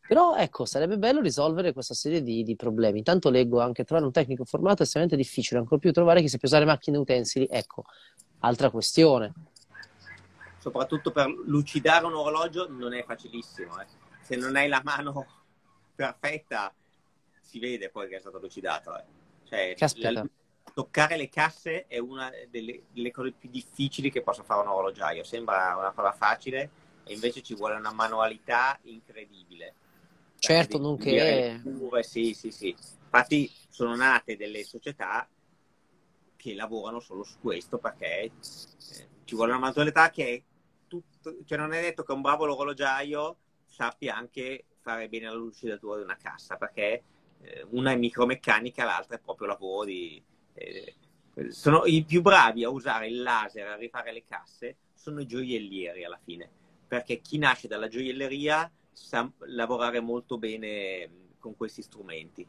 [0.05, 2.99] Però ecco, sarebbe bello risolvere questa serie di, di, problemi.
[2.99, 6.47] Intanto leggo anche trovare un tecnico formato è estremamente difficile, ancora più trovare chi sappia
[6.47, 7.47] usare macchine utensili.
[7.49, 7.83] Ecco,
[8.39, 9.33] altra questione.
[10.59, 13.79] Soprattutto per lucidare un orologio non è facilissimo.
[13.79, 13.85] Eh.
[14.21, 15.25] Se non hai la mano
[15.95, 16.73] perfetta,
[17.41, 18.97] si vede poi che è stato lucidato.
[18.97, 19.75] Eh.
[19.75, 20.25] Cioè, la,
[20.73, 25.23] toccare le casse è una delle, delle, cose più difficili che possa fare un orologiaio.
[25.23, 26.69] Sembra una cosa facile
[27.03, 29.75] e invece ci vuole una manualità incredibile.
[30.39, 31.61] Certo, nonché...
[31.63, 32.69] Curve, sì, sì, sì.
[32.69, 35.27] Infatti sono nate delle società
[36.35, 38.31] che lavorano solo su questo perché eh,
[39.23, 40.41] ci vuole una manualità che è
[40.87, 45.97] tutto, cioè non è detto che un bravo orologiaio sappia anche fare bene la lucidatura
[45.97, 47.03] di una cassa, perché
[47.41, 50.21] eh, una è micromeccanica, l'altra è proprio lavoro di...
[50.53, 50.95] Eh,
[51.49, 56.05] sono i più bravi a usare il laser a rifare le casse sono i gioiellieri
[56.05, 56.47] alla fine,
[56.87, 62.47] perché chi nasce dalla gioielleria sa lavorare molto bene con questi strumenti,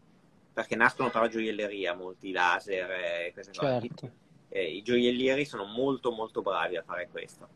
[0.53, 3.89] perché nascono per la gioielleria molti laser e queste certo.
[3.95, 4.13] cose.
[4.51, 7.49] Eh, I gioiellieri sono molto molto bravi a fare questo.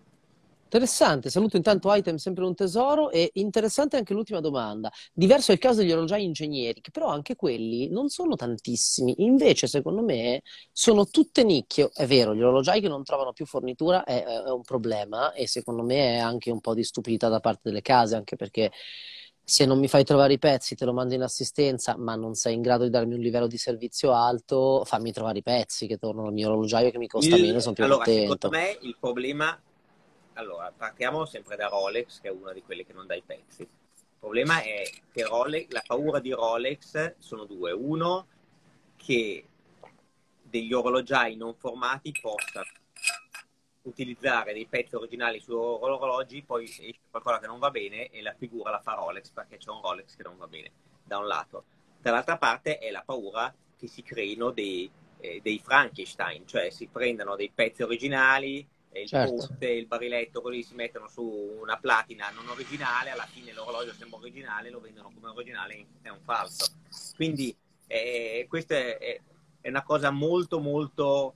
[0.70, 4.92] Interessante, saluto intanto Item sempre un tesoro e interessante anche l'ultima domanda.
[5.14, 9.66] Diverso è il caso degli orologiai ingegneri, che però anche quelli non sono tantissimi, invece
[9.66, 11.88] secondo me sono tutte nicchie.
[11.94, 15.82] È vero, gli orologiai che non trovano più fornitura è, è un problema e secondo
[15.82, 18.70] me è anche un po' di stupidità da parte delle case, anche perché
[19.42, 22.52] se non mi fai trovare i pezzi, te lo mando in assistenza, ma non sei
[22.52, 26.26] in grado di darmi un livello di servizio alto, fammi trovare i pezzi che tornano
[26.26, 28.50] al mio orologiaio che mi costa il, meno, sono più allora, contento.
[28.50, 29.58] Secondo me il problema
[30.38, 33.62] allora, partiamo sempre da Rolex, che è una di quelle che non dà i pezzi.
[33.62, 37.72] Il problema è che Rolex, la paura di Rolex sono due.
[37.72, 38.26] Uno,
[38.96, 39.44] che
[40.42, 42.66] degli orologiai non formati possano
[43.82, 48.34] utilizzare dei pezzi originali su orologi, poi esce qualcosa che non va bene e la
[48.36, 50.70] figura la fa Rolex perché c'è un Rolex che non va bene,
[51.02, 51.64] da un lato.
[52.00, 57.34] Dall'altra parte è la paura che si creino dei, eh, dei Frankenstein, cioè si prendano
[57.34, 59.46] dei pezzi originali, il certo.
[59.46, 61.22] ponte, il bariletto, così si mettono su
[61.60, 66.20] una platina non originale, alla fine l'orologio sembra originale, lo vendono come originale, è un
[66.24, 66.66] falso.
[67.14, 67.54] Quindi
[67.86, 69.20] eh, questa è,
[69.60, 71.34] è, una cosa molto molto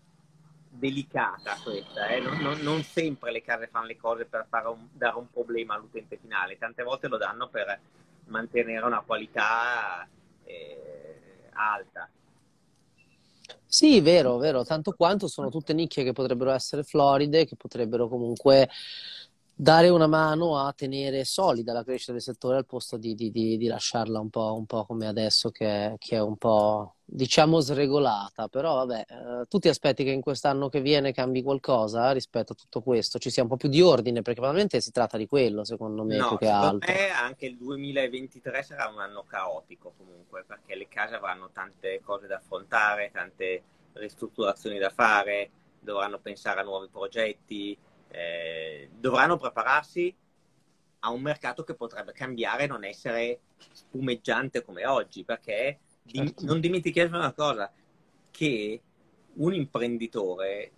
[0.68, 2.20] delicata questa, eh?
[2.20, 6.16] non, non, non, sempre le case fanno le cose per un, dare un problema all'utente
[6.16, 7.78] finale, tante volte lo danno per
[8.26, 10.08] mantenere una qualità
[10.44, 12.08] eh, alta.
[13.74, 18.68] Sì, vero, vero, tanto quanto sono tutte nicchie che potrebbero essere floride, che potrebbero comunque
[19.54, 23.56] dare una mano a tenere solida la crescita del settore al posto di, di, di,
[23.56, 28.48] di lasciarla un po', un po', come adesso che, che, è un po' diciamo sregolata,
[28.48, 32.56] però vabbè, eh, tu ti aspetti che in quest'anno che viene cambi qualcosa rispetto a
[32.56, 35.62] tutto questo, ci sia un po' più di ordine, perché probabilmente si tratta di quello
[35.64, 36.78] secondo me no, altro.
[36.90, 42.26] Me anche il 2023 sarà un anno caotico comunque, perché le case avranno tante cose
[42.26, 45.50] da affrontare, tante ristrutturazioni da fare,
[45.80, 47.76] dovranno pensare a nuovi progetti,
[48.08, 50.14] eh, dovranno prepararsi
[51.00, 53.40] a un mercato che potrebbe cambiare e non essere
[53.72, 56.44] spumeggiante come oggi, perché certo.
[56.44, 57.70] non dimentichiamo una cosa,
[58.30, 58.80] che
[59.34, 60.72] un imprenditore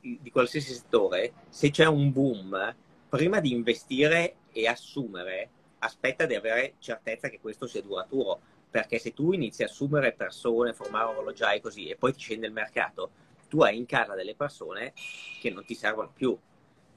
[0.00, 2.74] di qualsiasi settore, se c'è un boom,
[3.08, 8.40] prima di investire e assumere, aspetta di avere certezza che questo sia duraturo,
[8.70, 12.52] perché se tu inizi a assumere persone, formare orologiai così e poi ti scende il
[12.52, 13.10] mercato,
[13.48, 14.92] tu hai in casa delle persone
[15.40, 16.36] che non ti servono più.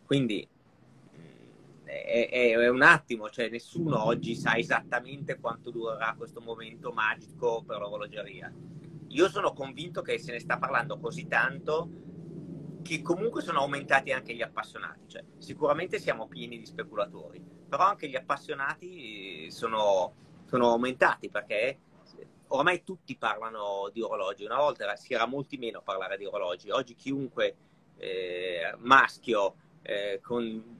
[0.06, 0.48] Quindi
[1.90, 7.80] è, è, un attimo, cioè nessuno oggi sa esattamente quanto durerà questo momento magico per
[7.80, 8.54] l'orologeria.
[9.08, 11.90] Io sono convinto che se ne sta parlando così tanto
[12.84, 15.08] che comunque sono aumentati anche gli appassionati.
[15.08, 20.14] Cioè, sicuramente siamo pieni di speculatori, però anche gli appassionati sono,
[20.46, 21.80] sono aumentati perché
[22.50, 24.46] ormai tutti parlano di orologi.
[24.46, 26.70] Una volta si era molti meno a parlare di orologi.
[26.70, 27.56] Oggi chiunque
[27.98, 30.79] eh, maschio eh, con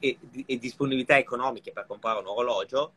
[0.00, 2.92] e, e, disponibilità economiche per comprare un orologio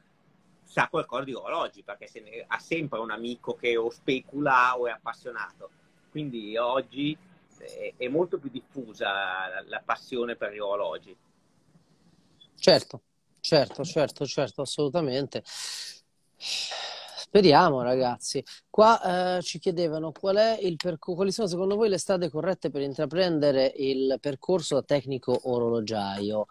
[0.63, 4.91] sa qualcosa di orologi perché ne, ha sempre un amico che o specula o è
[4.91, 5.69] appassionato.
[6.09, 7.15] Quindi oggi
[7.59, 11.15] è, è molto più diffusa la, la passione per gli orologi.
[12.55, 13.01] Certo,
[13.39, 15.43] certo, certo, certo, assolutamente.
[16.35, 18.43] Speriamo, ragazzi.
[18.69, 22.69] Qua eh, ci chiedevano qual è il percorso, quali sono secondo voi le strade corrette
[22.69, 26.45] per intraprendere il percorso da tecnico orologiaio.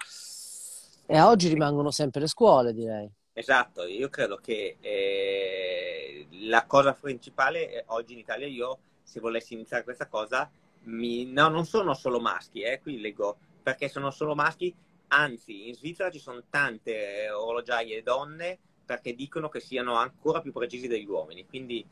[1.13, 3.07] E oggi rimangono sempre le scuole, direi.
[3.35, 9.53] Esatto, io credo che eh, la cosa principale eh, oggi in Italia, io se volessi
[9.53, 10.51] iniziare questa cosa,
[10.85, 11.27] mi...
[11.27, 14.75] no, non sono solo maschi, eh, qui leggo, perché sono solo maschi,
[15.09, 20.89] anzi in Svizzera ci sono tante orologiaie donne perché dicono che siano ancora più precisi
[20.89, 21.45] degli uomini.
[21.45, 21.87] Quindi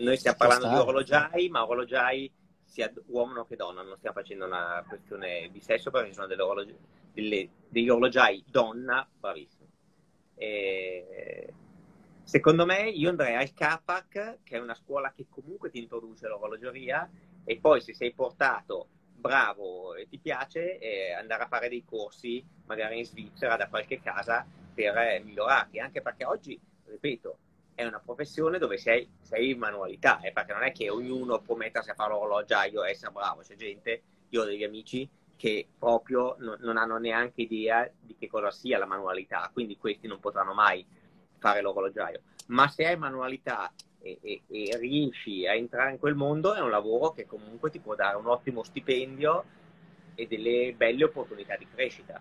[0.00, 2.30] noi stiamo parlando di orologiai, ma orologiai
[2.68, 6.42] sia uomo che donna, non stiamo facendo una questione di sesso perché ci sono delle
[6.42, 6.76] orologi,
[7.12, 9.68] delle, degli orologiai donna bravissimi.
[10.34, 11.52] E...
[12.22, 17.10] Secondo me io andrei al CAPAC, che è una scuola che comunque ti introduce l'orologeria,
[17.44, 22.44] e poi se sei portato bravo e ti piace, eh, andare a fare dei corsi
[22.66, 27.38] magari in Svizzera da qualche casa per migliorarti, anche perché oggi, ripeto,
[27.78, 31.54] è una professione dove sei, sei in manualità, eh, perché non è che ognuno può
[31.54, 36.34] mettersi a fare l'orologiaio e essere bravo, c'è gente, io ho degli amici che proprio
[36.40, 40.54] non, non hanno neanche idea di che cosa sia la manualità, quindi questi non potranno
[40.54, 40.84] mai
[41.38, 42.22] fare l'orologiaio.
[42.48, 46.70] Ma se hai manualità e, e, e, riesci a entrare in quel mondo, è un
[46.70, 49.44] lavoro che comunque ti può dare un ottimo stipendio
[50.16, 52.20] e delle belle opportunità di crescita.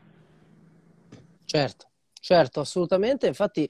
[1.45, 1.88] Certo,
[2.20, 3.26] Certo, assolutamente.
[3.26, 3.70] Infatti,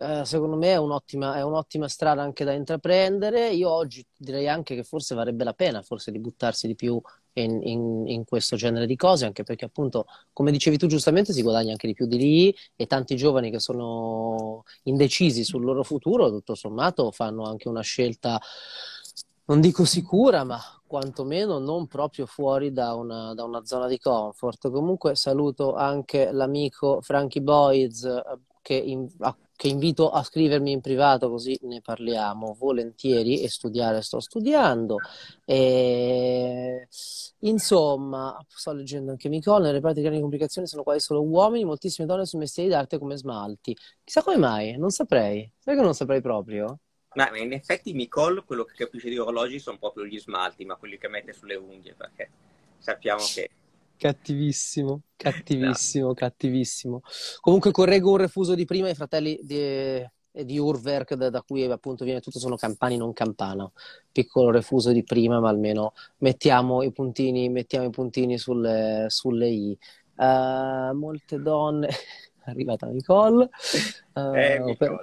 [0.00, 3.50] eh, secondo me è un'ottima, è un'ottima, strada anche da intraprendere.
[3.50, 7.00] Io oggi direi anche che forse varrebbe la pena forse di buttarsi di più
[7.32, 11.42] in, in, in, questo genere di cose, anche perché appunto, come dicevi tu giustamente, si
[11.42, 16.30] guadagna anche di più di lì e tanti giovani che sono indecisi sul loro futuro,
[16.30, 18.40] tutto sommato, fanno anche una scelta,
[19.46, 24.70] non dico sicura, ma quantomeno non proprio fuori da una, da una, zona di comfort.
[24.70, 28.06] Comunque saluto anche l'amico Frankie Boys
[28.68, 34.02] che, in, a, che, invito a scrivermi in privato così ne parliamo volentieri e studiare
[34.02, 34.98] sto studiando.
[35.46, 36.86] E,
[37.38, 42.26] insomma, sto leggendo anche Nicole, nelle parti di complicazioni sono quasi solo uomini, moltissime donne
[42.26, 43.74] su mestieri d'arte come smalti.
[44.04, 45.50] Chissà come mai, non saprei.
[45.58, 46.80] Sai che non saprei proprio?
[47.14, 50.98] Ma in effetti Nicole, quello che capisce di orologi sono proprio gli smalti, ma quelli
[50.98, 52.28] che mette sulle unghie, perché
[52.76, 53.48] sappiamo che...
[53.98, 57.00] Cattivissimo, cattivissimo, cattivissimo.
[57.40, 62.04] Comunque correggo un refuso di prima, i fratelli di, di Urwerk, da, da, cui appunto
[62.04, 63.68] viene tutto, sono campani, non campana.
[64.12, 69.78] Piccolo refuso di prima, ma almeno mettiamo i puntini, mettiamo i puntini sulle, sulle I.
[70.14, 71.88] Uh, molte donne...
[72.50, 73.48] arrivata Nicole.
[74.14, 75.00] Uh, eh, oper-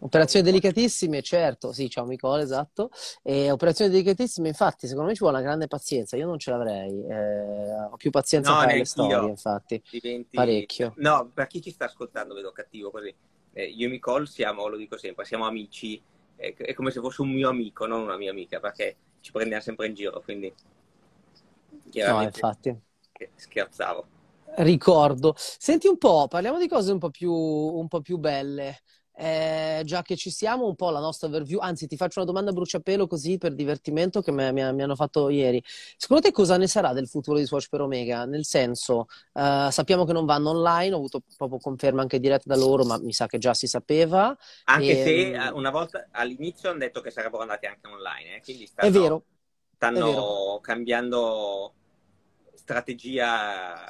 [0.00, 2.90] operazioni delicatissime, certo, sì, ciao Nicole, esatto.
[3.22, 6.16] E operazioni delicatissime, infatti, secondo me ci vuole una grande pazienza.
[6.16, 9.82] Io non ce l'avrei, eh, ho più pazienza no, fare le storie, infatti.
[9.90, 10.36] Diventi...
[10.36, 10.94] Parecchio.
[10.96, 13.14] No, per chi ci sta ascoltando, vedo cattivo così.
[13.52, 16.00] Eh, io e Nicole siamo, lo dico sempre, siamo amici.
[16.36, 19.86] è come se fosse un mio amico, non una mia amica, perché ci prendiamo sempre
[19.86, 20.52] in giro, quindi...
[21.92, 22.78] No, infatti.
[23.34, 24.18] Scherzavo
[24.58, 25.34] ricordo.
[25.36, 28.80] Senti un po', parliamo di cose un po' più, un po più belle.
[29.22, 32.52] Eh, già che ci siamo, un po' la nostra overview, anzi ti faccio una domanda
[32.52, 35.62] a bruciapelo così per divertimento che mi, mi, mi, hanno fatto ieri.
[35.96, 38.24] Secondo te cosa ne sarà del futuro di Swatch per Omega?
[38.24, 42.56] Nel senso, eh, sappiamo che non vanno online, ho avuto proprio conferma anche diretta da
[42.56, 44.34] loro, ma mi sa che già si sapeva.
[44.64, 48.40] Anche e, se eh, una volta all'inizio hanno detto che sarebbero andati anche online, eh,
[48.40, 49.24] quindi stanno, è vero,
[49.74, 50.60] stanno è vero.
[50.62, 51.74] cambiando
[52.54, 53.84] strategia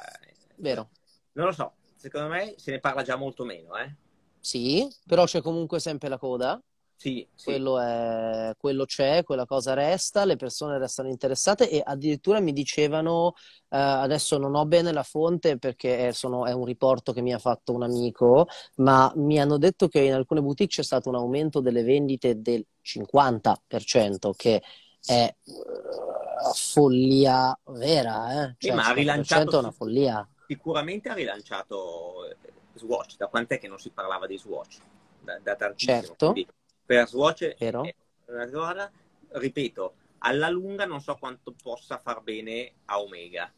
[0.61, 0.89] Vero.
[1.33, 1.73] Non lo so.
[1.95, 3.93] secondo me se ne parla già molto meno, eh?
[4.39, 6.61] Sì, però c'è comunque sempre la coda.
[6.95, 7.45] Sì, sì.
[7.45, 13.33] Quello, è, quello c'è, quella cosa resta, le persone restano interessate e addirittura mi dicevano,
[13.69, 17.33] eh, adesso non ho bene la fonte perché è, sono, è, un riporto che mi
[17.33, 18.45] ha fatto un amico,
[18.75, 22.63] ma mi hanno detto che in alcune boutique c'è stato un aumento delle vendite del
[22.83, 24.61] 50%, che
[25.03, 28.55] è uh, follia vera, eh?
[28.59, 30.27] Cioè, sì, ma ha rilanciato, è una follia.
[30.51, 32.27] Sicuramente ha rilanciato
[32.73, 34.79] Swatch, da quant'è che non si parlava di Swatch?
[35.21, 36.01] Da, da tantissimo.
[36.01, 36.31] Certo.
[36.33, 36.51] Quindi
[36.85, 37.83] per Swatch Vero.
[37.85, 37.95] è
[38.25, 38.91] una cosa,
[39.29, 43.49] ripeto, alla lunga non so quanto possa far bene a Omega.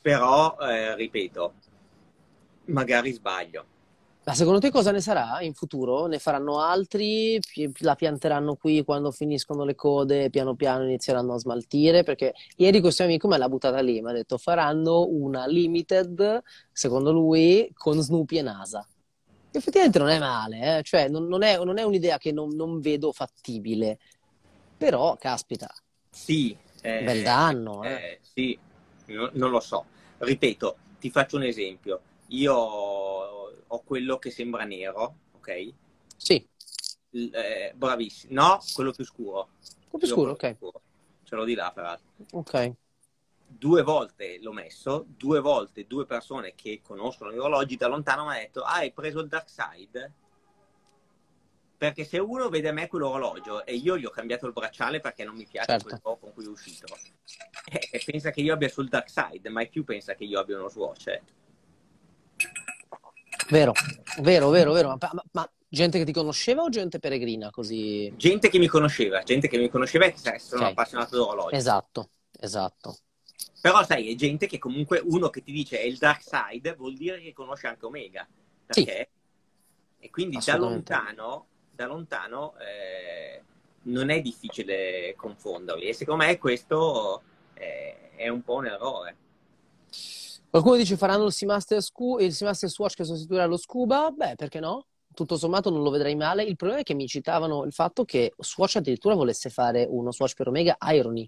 [0.00, 1.54] Però, eh, ripeto,
[2.68, 3.66] magari sbaglio.
[4.24, 6.06] Ma secondo te cosa ne sarà in futuro?
[6.06, 7.40] Ne faranno altri?
[7.80, 12.04] La pianteranno qui quando finiscono le code piano piano inizieranno a smaltire?
[12.04, 17.10] Perché ieri questo amico me l'ha buttata lì, mi ha detto faranno una limited, secondo
[17.10, 18.86] lui, con Snoopy e NASA.
[19.50, 20.82] Effettivamente non è male, eh?
[20.84, 23.98] cioè non, non, è, non, è, un'idea che non, non, vedo fattibile,
[24.76, 25.68] però caspita.
[26.10, 26.56] Sì.
[26.80, 27.82] Eh, Bel danno.
[27.82, 27.90] Eh.
[27.90, 28.56] eh sì,
[29.06, 29.84] no, non lo so.
[30.18, 32.00] Ripeto, ti faccio un esempio.
[32.28, 33.41] Io
[33.72, 35.72] ho quello che sembra nero, ok?
[36.16, 36.46] Sì.
[37.10, 38.40] Eh, bravissimo.
[38.40, 39.50] No, quello più scuro.
[39.88, 40.56] Quello più scuro, ok.
[40.58, 40.82] Scuro.
[41.22, 42.08] Ce l'ho di là, peraltro.
[42.32, 42.72] Ok.
[43.46, 48.30] Due volte l'ho messo, due volte due persone che conoscono gli orologi da lontano mi
[48.30, 50.12] hanno detto ah, hai preso il Dark Side?
[51.76, 55.24] Perché se uno vede a me quell'orologio e io gli ho cambiato il bracciale perché
[55.24, 55.98] non mi piace certo.
[56.00, 56.86] quello con cui è uscito,
[57.66, 60.58] e, e pensa che io abbia sul Dark Side, mai più pensa che io abbia
[60.58, 61.20] uno Swatch.
[63.52, 63.74] Vero,
[64.20, 64.96] vero, vero, vero.
[64.98, 68.10] Ma, ma, gente che ti conosceva o gente peregrina così?
[68.16, 70.72] Gente che mi conosceva, gente che mi conosceva e che sono okay.
[70.72, 71.54] appassionato d'orologio.
[71.54, 72.08] Esatto,
[72.40, 72.96] esatto.
[73.60, 76.94] Però sai, è gente che comunque uno che ti dice è il dark side vuol
[76.94, 78.26] dire che conosce anche Omega.
[78.64, 79.10] Perché?
[79.98, 80.06] Sì.
[80.06, 83.42] E quindi da lontano, da lontano eh,
[83.82, 85.88] non è difficile confonderli.
[85.88, 87.22] E secondo me questo
[87.52, 89.16] eh, è un po' un errore.
[90.52, 94.10] Qualcuno dice faranno il Seamaster, Scu- il Seamaster Swatch che sostituirà lo Scuba?
[94.10, 94.84] Beh, perché no?
[95.14, 96.42] Tutto sommato non lo vedrei male.
[96.42, 100.34] Il problema è che mi citavano il fatto che Swatch addirittura volesse fare uno Swatch
[100.34, 101.26] per Omega Irony,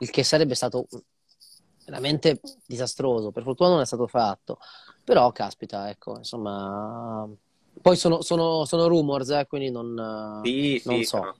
[0.00, 0.86] il che sarebbe stato
[1.86, 3.30] veramente disastroso.
[3.30, 4.58] Per fortuna non è stato fatto.
[5.02, 7.26] Però, caspita, ecco, insomma...
[7.80, 11.16] Poi sono, sono, sono rumors, eh, quindi non, sì, non sì, so.
[11.16, 11.36] Sono,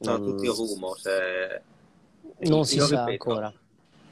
[0.00, 0.26] sono non...
[0.26, 1.06] tutti rumors.
[1.06, 1.62] Eh.
[2.48, 3.54] Non si sa ripeto, ancora.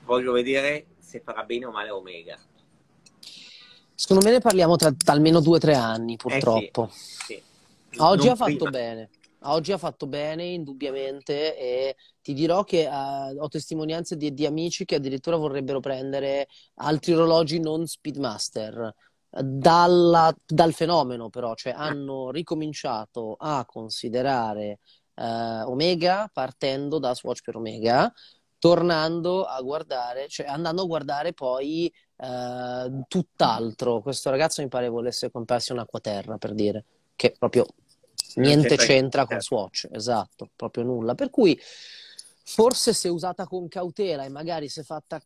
[0.05, 2.39] Voglio vedere se farà bene o male Omega.
[4.03, 6.87] Secondo me ne parliamo tra almeno due o tre anni, purtroppo.
[6.87, 7.43] Eh sì,
[7.89, 8.01] sì.
[8.01, 8.71] Oggi non ha fatto prima.
[8.71, 9.11] bene.
[9.43, 14.85] Oggi ha fatto bene, indubbiamente, e ti dirò che uh, ho testimonianze di, di, amici
[14.85, 16.49] che addirittura vorrebbero prendere
[16.79, 18.93] altri orologi non Speedmaster.
[19.31, 24.81] Dalla, dal fenomeno, però, cioè hanno ricominciato a considerare
[25.15, 28.13] uh, Omega partendo da Swatch per Omega,
[28.59, 31.93] tornando a guardare, cioè andando a guardare poi
[32.23, 34.01] uh, tutt'altro.
[34.01, 36.85] Questo ragazzo mi pare volesse comprarsi un'acquaterra per dire
[37.17, 37.67] che proprio
[38.37, 41.15] niente c'entra con Swatch, esatto, proprio nulla.
[41.15, 41.59] Per cui
[42.45, 45.23] forse se usata con cautela e magari se fatta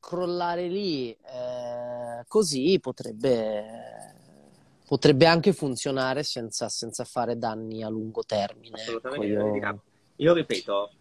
[0.00, 4.16] crollare lì eh, così potrebbe
[4.86, 8.80] potrebbe anche funzionare senza, senza, fare danni a lungo termine.
[8.80, 9.26] Assolutamente.
[9.26, 9.82] Io...
[10.16, 10.92] io ripeto,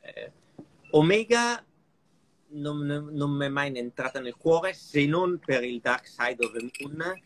[0.00, 0.32] eh,
[0.92, 1.62] Omega
[2.50, 6.52] non, non mi è mai entrata nel cuore se non per il Dark Side of
[6.52, 7.20] the Moon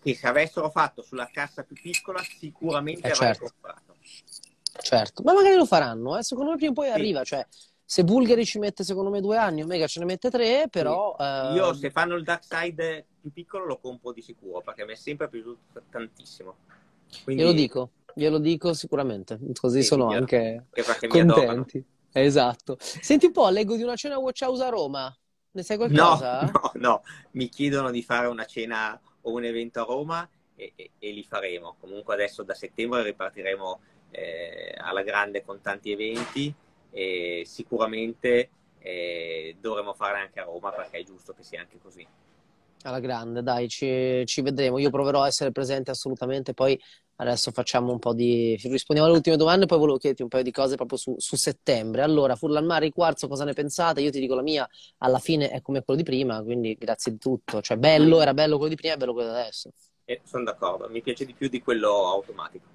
[0.00, 3.50] che se avessero fatto sulla cassa più piccola sicuramente eh, avrei certo.
[3.50, 3.94] comprato.
[4.82, 6.22] Certo, ma magari lo faranno, eh?
[6.22, 6.92] secondo me prima o poi sì.
[6.92, 7.46] arriva, cioè
[7.86, 11.14] se Bulgari ci mette secondo me due anni, Omega ce ne mette tre, però...
[11.18, 11.24] Sì.
[11.24, 11.54] Eh...
[11.54, 14.96] Io se fanno il Dark Side più piccolo lo compro di sicuro, perché mi è
[14.96, 15.58] sempre piaciuto
[15.90, 16.56] tantissimo.
[17.22, 17.42] Quindi...
[17.42, 20.66] Glielo dico, glielo dico sicuramente, così sì, sono anche
[21.08, 21.84] contenti.
[22.16, 22.76] Esatto.
[22.78, 25.14] Senti un po', leggo di una cena Watch House a Roma.
[25.50, 26.42] Ne sai qualcosa?
[26.42, 27.02] No, no, no.
[27.32, 31.24] Mi chiedono di fare una cena o un evento a Roma e, e, e li
[31.24, 31.76] faremo.
[31.80, 33.80] Comunque adesso da settembre ripartiremo
[34.12, 36.54] eh, alla grande con tanti eventi
[36.90, 42.06] e sicuramente eh, dovremo fare anche a Roma perché è giusto che sia anche così.
[42.82, 44.78] Alla grande, dai, ci, ci vedremo.
[44.78, 46.80] Io proverò a essere presente assolutamente, poi
[47.16, 48.58] Adesso facciamo un po' di.
[48.60, 52.02] Rispondiamo alle ultime domande, poi volevo chiederti un paio di cose proprio su, su settembre.
[52.02, 54.00] Allora, Furlan Mare, Quarzo, cosa ne pensate?
[54.00, 57.18] Io ti dico la mia, alla fine è come quello di prima, quindi grazie di
[57.18, 57.60] tutto.
[57.60, 59.70] Cioè, bello, era bello quello di prima, è bello quello di adesso.
[60.04, 62.74] Eh, sono d'accordo, mi piace di più di quello automatico.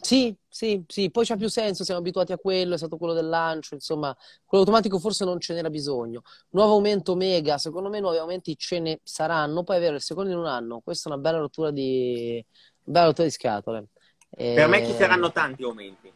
[0.00, 3.28] Sì, sì, sì, poi c'ha più senso, siamo abituati a quello, è stato quello del
[3.28, 6.22] lancio, insomma, quello automatico forse non ce n'era bisogno.
[6.50, 10.30] Nuovo aumento mega, secondo me nuovi aumenti ce ne saranno, poi è vero, il secondo
[10.30, 12.44] in un anno, questa è una bella rottura di,
[12.88, 13.86] bella rottura di scatole.
[14.30, 16.12] Per me ci saranno tanti aumenti.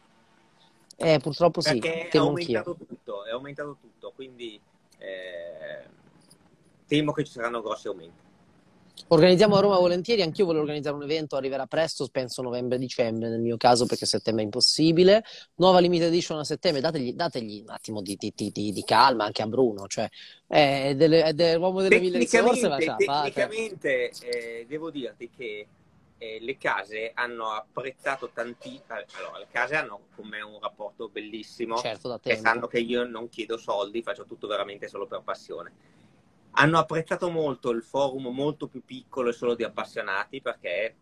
[0.95, 4.59] Eh, purtroppo sì, Perché è aumentato tutto, è aumentato tutto, quindi
[4.99, 5.85] eh,
[6.87, 8.21] temo che ci saranno grossi aumenti.
[9.07, 13.57] Organizziamo a Roma volentieri, anch'io voglio organizzare un evento, arriverà presto, penso novembre-dicembre nel mio
[13.57, 15.23] caso perché settembre è impossibile.
[15.55, 19.41] Nuova limited edition a settembre, dategli, dategli un attimo di, di, di, di, calma anche
[19.41, 20.07] a Bruno, cioè
[20.47, 25.67] è, delle, è dell'uomo delle mille risorse, ma Tecnicamente eh, devo dirti che
[26.17, 28.83] eh, le case hanno apprezzato tantissimo,
[29.17, 33.29] allora le case hanno con me un rapporto bellissimo, certo, e sanno che io non
[33.29, 35.93] chiedo soldi, faccio tutto veramente solo per passione
[36.55, 40.97] hanno apprezzato molto il forum molto più piccolo e solo di appassionati perché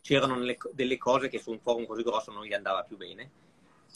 [0.00, 0.38] c'erano
[0.72, 3.30] delle cose che su un forum così grosso non gli andava più bene.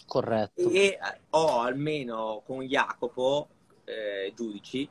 [0.06, 0.68] Corretto.
[0.70, 0.98] E eh,
[1.30, 3.48] ho almeno con Jacopo,
[3.84, 4.88] eh, giudici,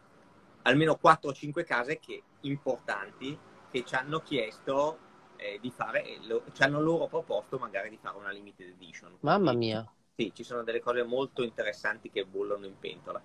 [0.62, 3.38] almeno 4 o 5 case che, importanti
[3.70, 5.08] che ci hanno chiesto
[5.40, 9.16] eh, di fare, lo, ci hanno loro proposto magari di fare una limited edition.
[9.22, 9.90] Mamma mia.
[10.16, 13.22] Sì, ci sono delle cose molto interessanti che bollono in pentola.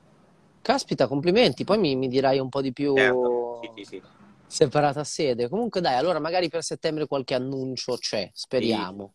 [0.63, 1.65] Caspita, complimenti.
[1.65, 3.61] Poi mi, mi dirai un po' di più certo.
[3.63, 4.03] sì, sì, sì.
[4.47, 5.49] separata sede.
[5.49, 8.31] Comunque, dai, allora magari per settembre qualche annuncio c'è.
[8.33, 9.15] Speriamo.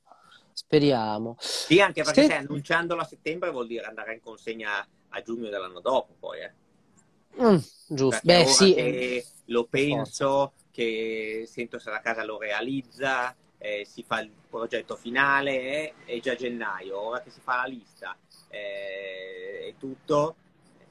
[0.51, 1.37] Speriamo.
[1.39, 2.33] Sì, anche perché Se...
[2.33, 6.39] annunciandolo a settembre vuol dire andare in consegna a giugno dell'anno dopo, poi.
[6.41, 6.53] Eh.
[7.41, 8.19] Mm, giusto.
[8.23, 8.73] Beh, sì.
[8.75, 10.51] Eh, lo penso, forza.
[10.79, 16.19] Che sento se la casa lo realizza, eh, si fa il progetto finale, eh, è
[16.21, 18.15] già gennaio, ora che si fa la lista
[18.47, 20.35] eh, e tutto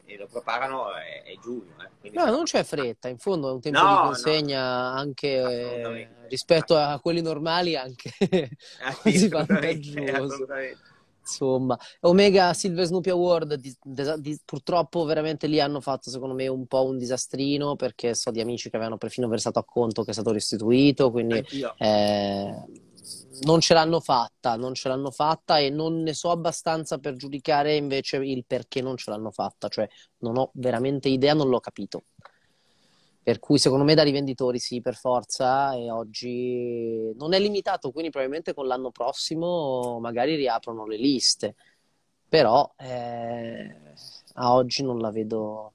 [0.05, 1.75] e lo preparano è, è giugno.
[2.03, 2.11] Eh.
[2.11, 4.99] No, non c'è fretta, in fondo è un tempo no, di consegna no.
[4.99, 8.11] anche eh, rispetto a quelli normali anche
[8.85, 10.47] ah, sì, vantaggioso.
[11.29, 16.67] Insomma, Omega Silver Snoopy Award di, di, purtroppo veramente lì hanno fatto secondo me un
[16.67, 20.15] po' un disastrino perché so di amici che avevano perfino versato a conto che è
[20.15, 21.45] stato restituito, quindi
[21.77, 22.55] eh,
[23.43, 27.77] non ce l'hanno fatta, non ce l'hanno fatta e non ne so abbastanza per giudicare
[27.77, 32.05] invece il perché non ce l'hanno fatta, cioè non ho veramente idea, non l'ho capito.
[33.29, 38.09] Per cui secondo me da rivenditori sì, per forza, e oggi non è limitato, quindi
[38.09, 41.55] probabilmente con l'anno prossimo magari riaprono le liste,
[42.27, 43.77] però eh,
[44.33, 45.75] a oggi non la vedo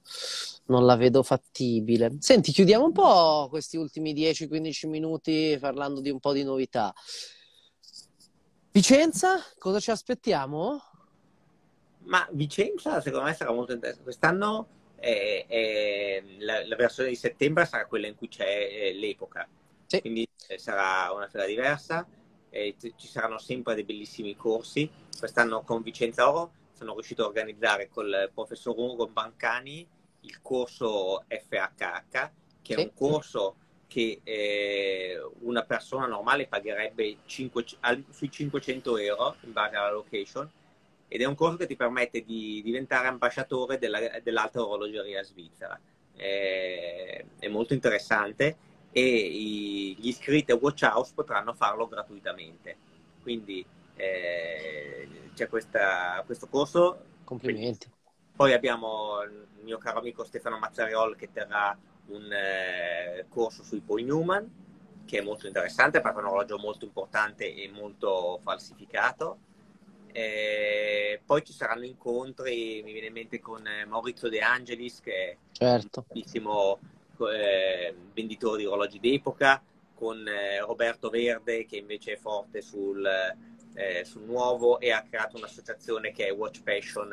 [0.64, 2.16] non la vedo fattibile.
[2.18, 6.92] Senti, chiudiamo un po' questi ultimi 10-15 minuti parlando di un po' di novità.
[8.72, 10.82] Vicenza, cosa ci aspettiamo?
[12.06, 14.02] Ma Vicenza secondo me sarà molto interessante.
[14.02, 14.66] Quest'anno
[15.04, 19.46] è, è, la, la, versione di settembre sarà quella in cui c'è eh, l'epoca,
[19.84, 20.00] sì.
[20.00, 22.06] quindi eh, sarà una fiera diversa.
[22.48, 24.90] Eh, ci saranno sempre dei bellissimi corsi.
[25.18, 29.86] Quest'anno con Vicenza Oro sono riuscito a organizzare col professor Ugo Bancani
[30.20, 32.30] il corso FHH,
[32.62, 32.74] che sì.
[32.74, 37.64] è un corso che eh, una persona normale pagherebbe 5,
[38.10, 40.50] sui 500 euro in base alla location
[41.08, 45.78] ed è un corso che ti permette di diventare ambasciatore della, dell'alta orologeria svizzera.
[46.14, 48.56] È, è molto interessante
[48.90, 52.76] e i, gli iscritti a Watch House potranno farlo gratuitamente.
[53.22, 53.64] Quindi
[53.96, 56.98] eh, c'è questa, questo corso.
[57.24, 57.90] Complimenti.
[58.34, 61.76] Poi abbiamo il mio caro amico Stefano Mazzariol che terrà
[62.06, 64.62] un eh, corso sui Paul Newman
[65.04, 69.38] che è molto interessante perché è un orologio molto importante e molto falsificato.
[70.16, 75.12] E poi ci saranno incontri, mi viene in mente con eh, Maurizio De Angelis, che
[75.12, 76.00] è certo.
[76.00, 76.78] un bellissimo
[77.32, 79.60] eh, venditore di orologi d'epoca,
[79.92, 83.04] con eh, Roberto Verde, che invece è forte sul,
[83.74, 87.12] eh, sul nuovo e ha creato un'associazione che è Watch Passion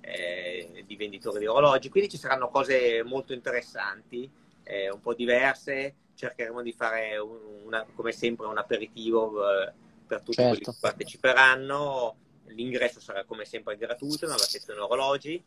[0.00, 1.90] eh, di venditori di orologi.
[1.90, 4.28] Quindi ci saranno cose molto interessanti,
[4.64, 5.94] eh, un po' diverse.
[6.16, 9.72] Cercheremo di fare una, come sempre un aperitivo eh,
[10.04, 10.48] per tutti certo.
[10.50, 12.16] quelli che parteciperanno.
[12.46, 15.42] L'ingresso sarà come sempre gratuito nella sezione orologi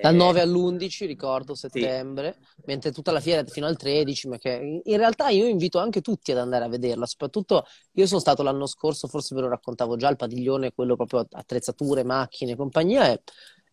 [0.00, 2.62] dal 9 eh, all'11, ricordo, settembre, sì.
[2.66, 6.00] mentre tutta la fiera è fino al 13, ma che in realtà io invito anche
[6.00, 9.96] tutti ad andare a vederla, soprattutto io sono stato l'anno scorso, forse ve lo raccontavo
[9.96, 13.20] già, il padiglione, quello proprio attrezzature, macchine e compagnia,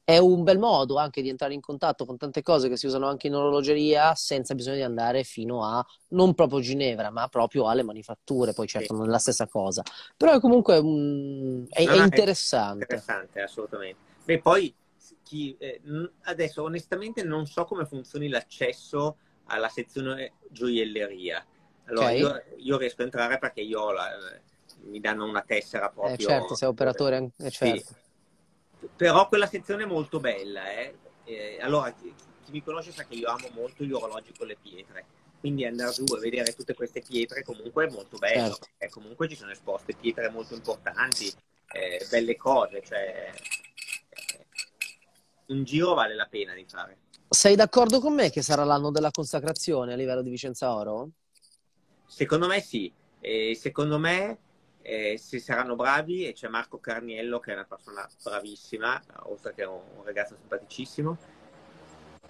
[0.06, 3.08] è un bel modo anche di entrare in contatto con tante cose che si usano
[3.08, 7.82] anche in orologeria senza bisogno di andare fino a, non proprio Ginevra, ma proprio alle
[7.82, 9.00] manifatture, poi certo sì.
[9.00, 9.82] non è la stessa cosa,
[10.16, 12.86] però è comunque um, è, no, è interessante.
[12.86, 14.00] È interessante, assolutamente.
[14.26, 14.74] E poi
[15.24, 15.82] chi, eh,
[16.26, 21.44] adesso onestamente non so come funzioni l'accesso alla sezione gioielleria.
[21.86, 22.20] Allora, okay.
[22.20, 24.08] io, io, riesco a entrare perché io la,
[24.84, 26.14] mi danno una tessera proprio.
[26.14, 27.86] Eh, certo, sei operatore, eh, certo.
[27.86, 28.04] Sì.
[28.96, 30.72] Però quella sezione è molto bella.
[30.72, 30.96] Eh.
[31.26, 32.14] Eh, allora, chi,
[32.44, 35.06] chi, mi conosce sa che io amo molto gli orologi con le pietre.
[35.40, 38.54] Quindi andare giù e vedere tutte queste pietre comunque è molto bello.
[38.54, 38.68] Certo.
[38.78, 41.32] Perché comunque ci sono esposte pietre molto importanti,
[41.74, 42.82] eh, belle cose.
[42.84, 43.32] Cioè,
[44.10, 44.46] eh,
[45.48, 46.98] un giro vale la pena di fare.
[47.28, 51.10] Sei d'accordo con me che sarà l'anno della consacrazione a livello di Vicenza Oro?
[52.06, 52.92] Secondo me sì.
[53.20, 54.38] E secondo me
[54.88, 59.64] eh, se saranno bravi e c'è Marco Carniello che è una persona bravissima, oltre che
[59.64, 61.18] un, un ragazzo simpaticissimo,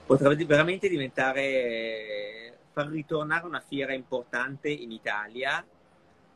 [0.05, 5.65] potrebbe veramente diventare, far ritornare una fiera importante in Italia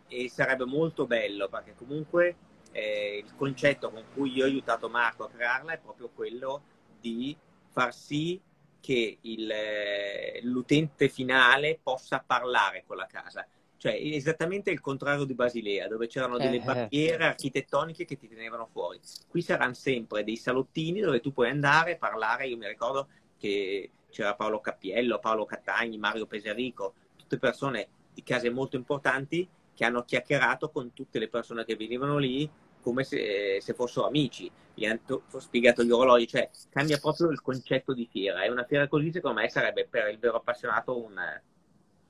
[0.09, 2.35] e sarebbe molto bello perché comunque
[2.71, 6.63] eh, il concetto con cui io ho aiutato Marco a crearla è proprio quello
[6.99, 7.35] di
[7.71, 8.41] far sì
[8.81, 13.47] che il, eh, l'utente finale possa parlare con la casa
[13.79, 16.63] cioè esattamente il contrario di Basilea, dove c'erano delle eh, eh.
[16.65, 18.99] barriere architettoniche che ti tenevano fuori.
[19.29, 22.47] Qui saranno sempre dei salottini dove tu puoi andare, parlare.
[22.47, 23.07] Io mi ricordo
[23.37, 29.85] che c'era Paolo Cappiello, Paolo Catagni, Mario Peserico, tutte persone di case molto importanti che
[29.85, 32.49] hanno chiacchierato con tutte le persone che venivano lì
[32.81, 37.93] come se, se fossero amici, gli hanno spiegato gli orologi, cioè cambia proprio il concetto
[37.93, 38.43] di fiera.
[38.43, 41.17] E una fiera così, secondo me, sarebbe per il vero appassionato un,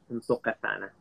[0.07, 0.91] un toccatana.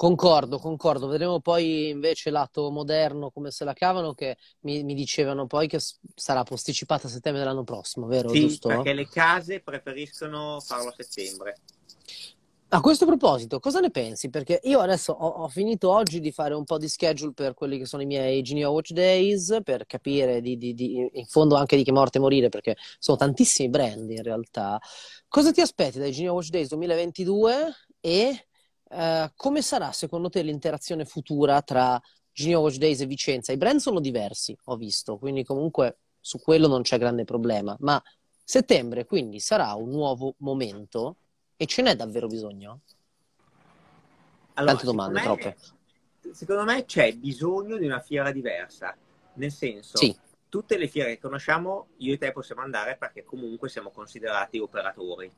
[0.00, 1.08] Concordo, concordo.
[1.08, 5.78] Vedremo poi invece lato moderno come se la cavano, che mi, mi dicevano poi che
[6.14, 8.30] sarà posticipata a settembre dell'anno prossimo, vero?
[8.30, 8.68] Sì, Giusto?
[8.68, 11.58] perché le case preferiscono farlo a settembre.
[12.68, 14.30] A questo proposito, cosa ne pensi?
[14.30, 17.76] Perché io adesso ho, ho, finito oggi di fare un po' di schedule per quelli
[17.76, 21.76] che sono i miei Genio Watch Days, per capire di, di, di, in fondo anche
[21.76, 24.80] di che morte morire, perché sono tantissimi brand in realtà.
[25.28, 28.46] Cosa ti aspetti dai Genio Watch Days 2022 e
[28.92, 32.00] eh, come sarà secondo te l'interazione futura tra
[32.32, 33.52] Genio Watch Days e Vicenza?
[33.52, 38.02] I brand sono diversi, ho visto, quindi comunque su quello non c'è grande problema, ma
[38.42, 41.16] settembre quindi sarà un nuovo momento
[41.56, 42.80] e ce n'è davvero bisogno?
[44.54, 46.34] Allora, Tante domande, secondo me, troppe.
[46.34, 48.96] Secondo me c'è bisogno di una fiera diversa,
[49.34, 50.14] nel senso, sì.
[50.48, 55.30] tutte le fiere che conosciamo, io e te possiamo andare perché comunque siamo considerati operatori.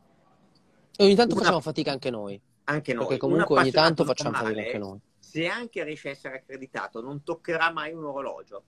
[0.97, 1.43] E ogni tanto una...
[1.43, 3.07] facciamo fatica anche noi anche noi.
[3.07, 4.99] Perché comunque ogni tanto facciamo fatica anche noi.
[5.19, 8.63] Se anche riesce a essere accreditato, non toccherà mai un orologio.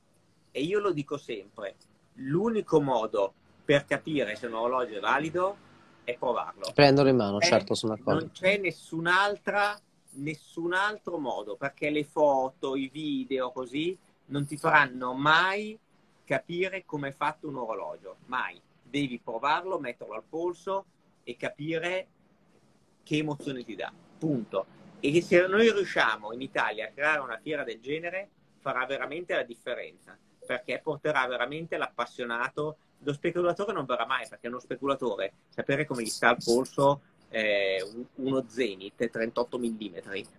[0.50, 1.76] E io lo dico sempre,
[2.14, 3.34] l'unico modo
[3.64, 5.56] per capire se un orologio è valido
[6.04, 6.70] è provarlo.
[6.74, 8.20] Prenderlo in mano, è, certo, sono d'accordo.
[8.20, 9.78] Non c'è nessun'altra,
[10.10, 15.78] nessun altro modo, perché le foto, i video, così, non ti faranno mai
[16.24, 18.16] capire come è fatto un orologio.
[18.26, 18.60] Mai.
[18.82, 20.84] Devi provarlo, metterlo al polso
[21.24, 22.08] e capire
[23.04, 23.92] che emozione ti dà.
[24.18, 24.66] Punto.
[25.00, 28.28] E se noi riusciamo in Italia a creare una fiera del genere,
[28.58, 32.78] farà veramente la differenza, perché porterà veramente l'appassionato.
[33.00, 37.02] Lo speculatore non verrà mai, perché uno speculatore, sapere come gli sta al polso
[37.34, 37.84] eh,
[38.14, 39.96] uno Zenith 38 mm,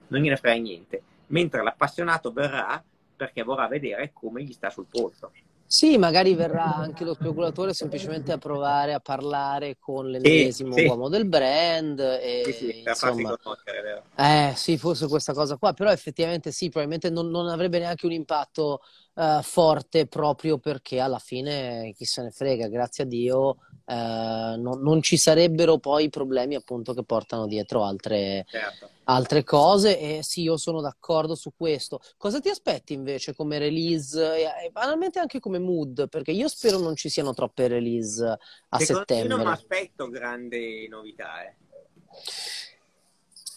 [0.07, 1.03] non gliene frega niente.
[1.27, 2.81] Mentre l'appassionato verrà
[3.15, 5.31] perché vorrà vedere come gli sta sul polso.
[5.67, 10.87] Sì, magari verrà anche lo speculatore semplicemente a provare a parlare con l'ennesimo sì, sì.
[10.87, 11.99] uomo del brand.
[11.99, 17.09] E, sì, sì, insomma, conoscere, eh, sì, forse questa cosa qua, però effettivamente sì, probabilmente
[17.09, 18.81] non, non avrebbe neanche un impatto
[19.15, 23.57] uh, forte proprio perché alla fine chi se ne frega, grazie a Dio
[23.87, 28.89] eh, non, non, ci sarebbero poi problemi appunto che portano dietro altre, certo.
[29.03, 32.01] altre, cose e sì io sono d'accordo su questo.
[32.17, 36.09] Cosa ti aspetti invece come release e, banalmente anche come mood?
[36.09, 40.09] Perché io spero non ci siano troppe release a Secondo settembre io non mi aspetto
[40.09, 41.53] grandi novità eh.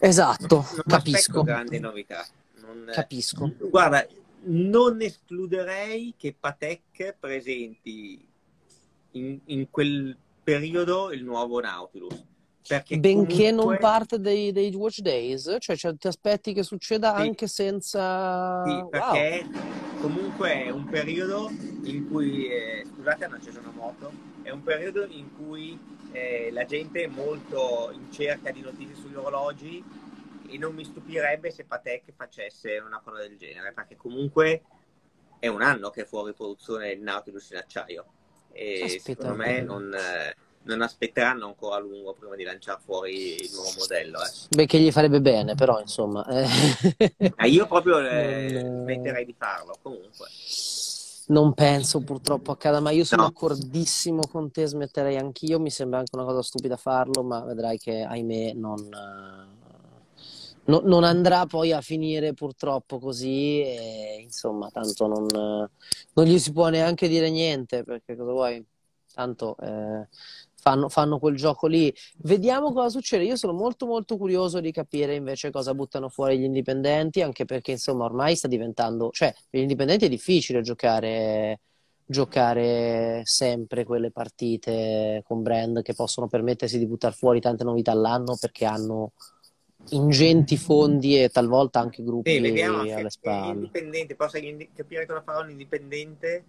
[0.01, 1.43] esatto non, non capisco.
[1.43, 2.27] grandi novità.
[2.61, 3.51] Non, capisco.
[3.71, 4.07] guarda
[4.41, 8.28] non escluderei che Patek presenti
[9.13, 12.25] in, in quel periodo il nuovo Nautilus.
[12.67, 13.65] Perché Benché comunque...
[13.65, 17.23] non parte dei, dei, Watch Days, cioè, cioè ti aspetti che succeda sì.
[17.23, 18.63] anche senza...
[18.65, 20.01] Sì, perché wow.
[20.01, 21.49] comunque è un periodo
[21.85, 25.79] in cui, eh, scusate hanno acceso una moto, è un periodo in cui
[26.13, 29.83] eh, la gente è molto in cerca di notizie sugli orologi
[30.47, 34.63] e non mi stupirebbe se Patek facesse una cosa del genere, perché comunque
[35.39, 38.05] è un anno che è fuori produzione il Nautilus in acciaio
[38.59, 39.97] e Aspetta, secondo me non,
[40.65, 44.19] non, aspetteranno ancora a lungo prima di lanciare fuori il nuovo modello.
[44.19, 44.31] Eh.
[44.49, 46.27] Beh, che gli farebbe bene, però insomma.
[47.37, 50.27] Ah, io proprio eh, smetterei di farlo comunque.
[51.29, 53.29] Non penso purtroppo accada, ma io sono no.
[53.29, 58.01] d'accordissimo con te, smetterei anch'io, mi sembra anche una cosa stupida farlo, ma vedrai che
[58.01, 58.89] ahimè non,
[60.69, 66.53] no, non andrà poi a finire purtroppo così e insomma tanto non, non gli si
[66.53, 68.65] può neanche dire niente perché cosa vuoi?
[69.13, 70.07] Tanto eh,
[70.61, 71.93] fanno, fanno, quel gioco lì.
[72.19, 73.25] Vediamo cosa succede.
[73.25, 77.73] Io sono molto molto curioso di capire invece cosa buttano fuori gli indipendenti, anche perché
[77.73, 81.61] insomma ormai sta diventando, cioè, per gli indipendenti è difficile giocare,
[82.05, 88.37] giocare sempre quelle partite con brand che possono permettersi di buttare fuori tante novità all'anno
[88.39, 89.13] perché hanno
[89.91, 93.55] ingenti fondi e talvolta anche gruppi sì, vediamo, alle spalle.
[93.55, 94.39] Indipendente, posso
[94.75, 96.45] capire cosa farà un indipendente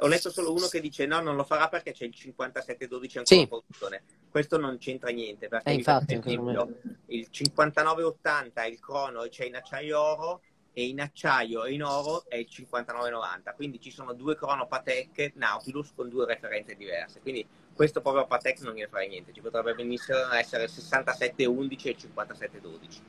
[0.00, 3.24] ho letto solo uno che dice no, non lo farà perché c'è il 57-12 ancora
[3.24, 3.40] sì.
[3.40, 4.02] in produzione.
[4.30, 6.68] Questo non c'entra niente perché eh, infatti, esempio,
[7.06, 10.40] il 59-80 il crono c'è in acciaio oro
[10.72, 13.54] e in acciaio e in oro è il 59-90.
[13.56, 17.20] Quindi ci sono due crono Patek Nautilus con due referenze diverse.
[17.20, 17.46] Quindi
[17.78, 19.32] questo proprio Patek non gliene frega niente.
[19.32, 23.00] Ci potrebbe benissimo essere il 67-11 e il 57-12.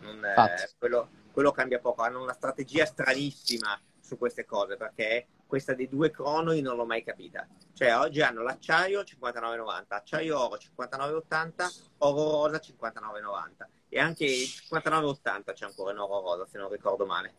[0.00, 2.02] Non, eh, quello, quello cambia poco.
[2.02, 7.04] Hanno una strategia stranissima su queste cose perché questa dei due cronoi non l'ho mai
[7.04, 7.46] capita.
[7.72, 15.52] Cioè oggi hanno l'acciaio 59,90, acciaio oro 59,80, oro rosa 59,90 e anche il 59,80
[15.52, 17.34] c'è ancora in oro rosa se non ricordo male.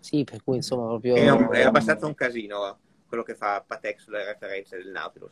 [0.00, 1.16] Sì, per cui insomma proprio...
[1.16, 2.78] È, un, è abbastanza un casino
[3.14, 5.30] quello che fa Patek sulle referenze del Nautilus.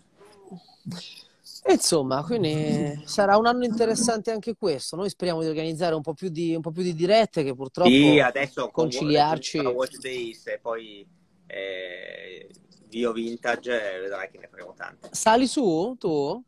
[1.65, 4.97] E insomma, quindi sarà un anno interessante anche questo.
[4.97, 8.21] Noi speriamo di organizzare un po' più di, po più di dirette che purtroppo sì,
[8.21, 9.63] adesso conciliarci.
[9.63, 11.07] Con Watch Days e poi
[11.47, 12.49] eh,
[12.89, 15.09] Dio Vintage, vedrai che ne faremo tante.
[15.13, 16.43] Sali su tu?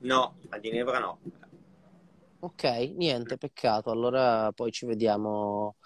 [0.00, 1.18] No, a Ginevra no.
[2.40, 2.64] Ok,
[2.96, 3.90] niente, peccato.
[3.90, 5.76] Allora poi ci vediamo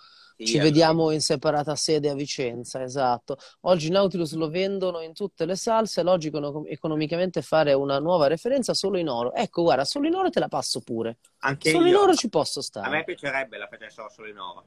[0.45, 3.39] ci vediamo in separata sede a Vicenza, esatto.
[3.63, 8.75] Oggi Nautilus lo vendono in tutte le salse, è logico economicamente fare una nuova referenza
[8.75, 9.33] solo in oro.
[9.33, 11.19] Ecco, guarda, solo in oro te la passo pure.
[11.39, 11.91] Anche solo io.
[11.91, 12.87] in oro ci posso stare.
[12.87, 14.65] A me piacerebbe la facessero solo in oro.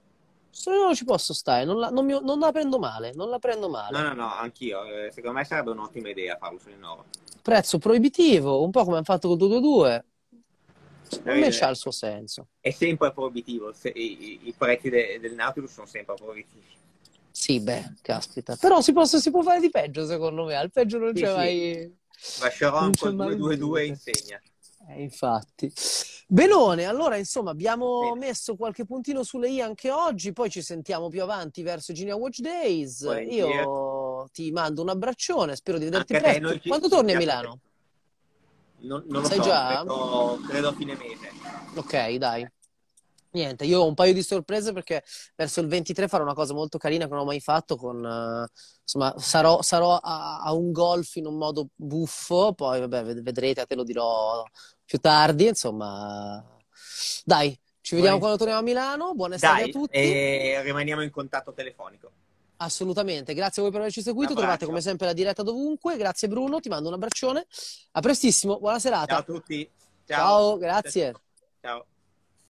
[0.50, 3.30] Solo in oro ci posso stare, non la, non mi, non la prendo male, non
[3.30, 3.96] la prendo male.
[3.96, 4.84] No, no, no, anch'io.
[4.86, 7.06] Eh, secondo me sarebbe un'ottima idea farlo solo in oro.
[7.44, 10.06] Prezzo proibitivo, un po' come hanno fatto col 222
[11.10, 12.48] Secondo me c'ha il suo senso.
[12.60, 16.78] È sempre proibitivo, i, i, i prezzi de, del Nautilus sono sempre proibitivi.
[17.32, 18.56] Sì, beh, caspita.
[18.58, 20.56] Però si, posso, si può fare di peggio, secondo me.
[20.56, 21.36] Al peggio non sì, c'è sì.
[21.36, 21.98] mai...
[22.40, 24.42] Vacheron col 2-2-2 insegna.
[24.90, 25.72] Eh, infatti.
[26.28, 28.28] Benone, allora insomma abbiamo Bene.
[28.28, 32.40] messo qualche puntino sulle i anche oggi, poi ci sentiamo più avanti verso Genia Watch
[32.40, 33.04] Days.
[33.04, 33.52] Volentieri.
[33.52, 36.68] Io ti mando un abbraccione, spero di vederti anche presto.
[36.68, 37.60] Quando torni a Milano?
[38.82, 39.76] Non, non lo Sai so, già?
[39.78, 41.32] Credo, credo a fine mese.
[41.76, 42.50] Ok, dai.
[43.32, 45.04] Niente, io ho un paio di sorprese perché
[45.36, 47.76] verso il 23 farò una cosa molto carina che non ho mai fatto.
[47.76, 48.46] Con, uh,
[48.82, 53.76] insomma, sarò, sarò a, a, un golf in un modo buffo, poi vabbè, vedrete, te
[53.76, 54.44] lo dirò
[54.84, 55.48] più tardi.
[55.48, 56.44] Insomma,
[57.24, 58.36] dai, ci vediamo Buon...
[58.36, 59.14] quando torniamo a Milano.
[59.14, 59.96] Buona estate a tutti.
[59.96, 62.12] E rimaniamo in contatto telefonico.
[62.62, 64.34] Assolutamente, grazie a voi per averci seguito.
[64.34, 65.96] Trovate come sempre la diretta dovunque.
[65.96, 67.46] Grazie Bruno, ti mando un abbraccione.
[67.92, 69.14] A prestissimo, buona serata.
[69.14, 69.70] Ciao a tutti.
[70.06, 71.14] Ciao, Ciao grazie.
[71.62, 71.86] Ciao.